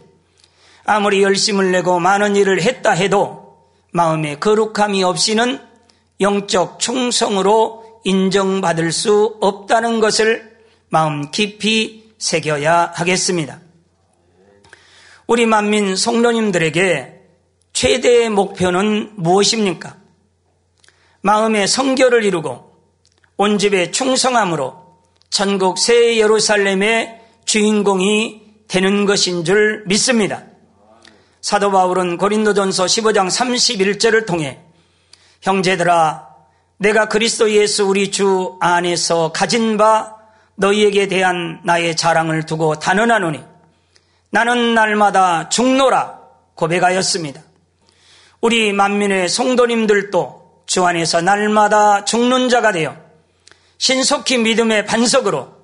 아무리 0.86 1.24
열심을 1.24 1.72
내고 1.72 2.00
많은 2.00 2.36
일을 2.36 2.62
했다 2.62 2.92
해도 2.92 3.58
마음에 3.92 4.38
거룩함이 4.38 5.04
없이는 5.04 5.67
영적 6.20 6.80
충성으로 6.80 8.02
인정받을 8.04 8.92
수 8.92 9.38
없다는 9.42 10.00
것을 10.00 10.58
마음 10.90 11.30
깊이 11.32 12.14
새겨야 12.18 12.94
하겠습니다. 12.96 13.60
우리 15.28 15.46
만민 15.46 15.96
성도님들에게 15.96 17.14
최대의 17.74 18.30
목표는 18.30 19.12
무엇입니까? 19.18 19.98
마음의 21.22 21.68
성결을 21.68 22.24
이루고 22.24 22.72
온 23.36 23.58
집에 23.58 23.92
충성함으로 23.92 24.88
천국 25.30 25.78
새 25.78 26.18
예루살렘의 26.18 27.22
주인공이 27.46 28.42
되는 28.68 29.06
것인 29.06 29.44
줄 29.44 29.84
믿습니다. 29.86 30.46
사도 31.42 31.72
바울은 31.72 32.18
고린도전서 32.18 32.86
15장 32.86 33.28
31절을 33.28 34.26
통해 34.26 34.60
형제들아 35.42 36.28
내가 36.78 37.08
그리스도 37.08 37.52
예수 37.52 37.86
우리 37.86 38.12
주 38.12 38.58
안에서 38.60 39.32
가진 39.32 39.78
바 39.78 40.16
너희에게 40.56 41.08
대한 41.08 41.60
나의 41.64 41.96
자랑을 41.96 42.46
두고 42.46 42.80
단언하노니 42.80 43.44
나는 44.30 44.74
날마다 44.74 45.50
죽노라 45.50 46.20
고백하였습니다. 46.56 47.42
우리 48.42 48.74
만민의 48.74 49.30
성도님들도 49.30 50.64
주 50.66 50.86
안에서 50.86 51.22
날마다 51.22 52.06
죽는 52.06 52.50
자가 52.50 52.72
되어 52.72 52.96
신속히 53.78 54.38
믿음의 54.40 54.86
반석으로 54.86 55.56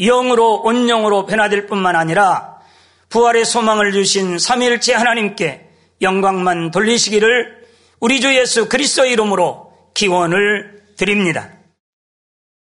영으로 0.00 0.62
온영으로 0.62 1.26
변화될 1.26 1.66
뿐만 1.66 1.96
아니라 1.96 2.58
부활의 3.08 3.44
소망을 3.44 3.92
주신 3.92 4.38
삼일째 4.38 4.94
하나님께 4.94 5.68
영광만 6.02 6.70
돌리시기를 6.70 7.59
우리 8.00 8.20
주 8.20 8.34
예수 8.34 8.68
그리스도 8.68 9.04
이름으로 9.04 9.72
기원을 9.92 10.94
드립니다. 10.96 11.59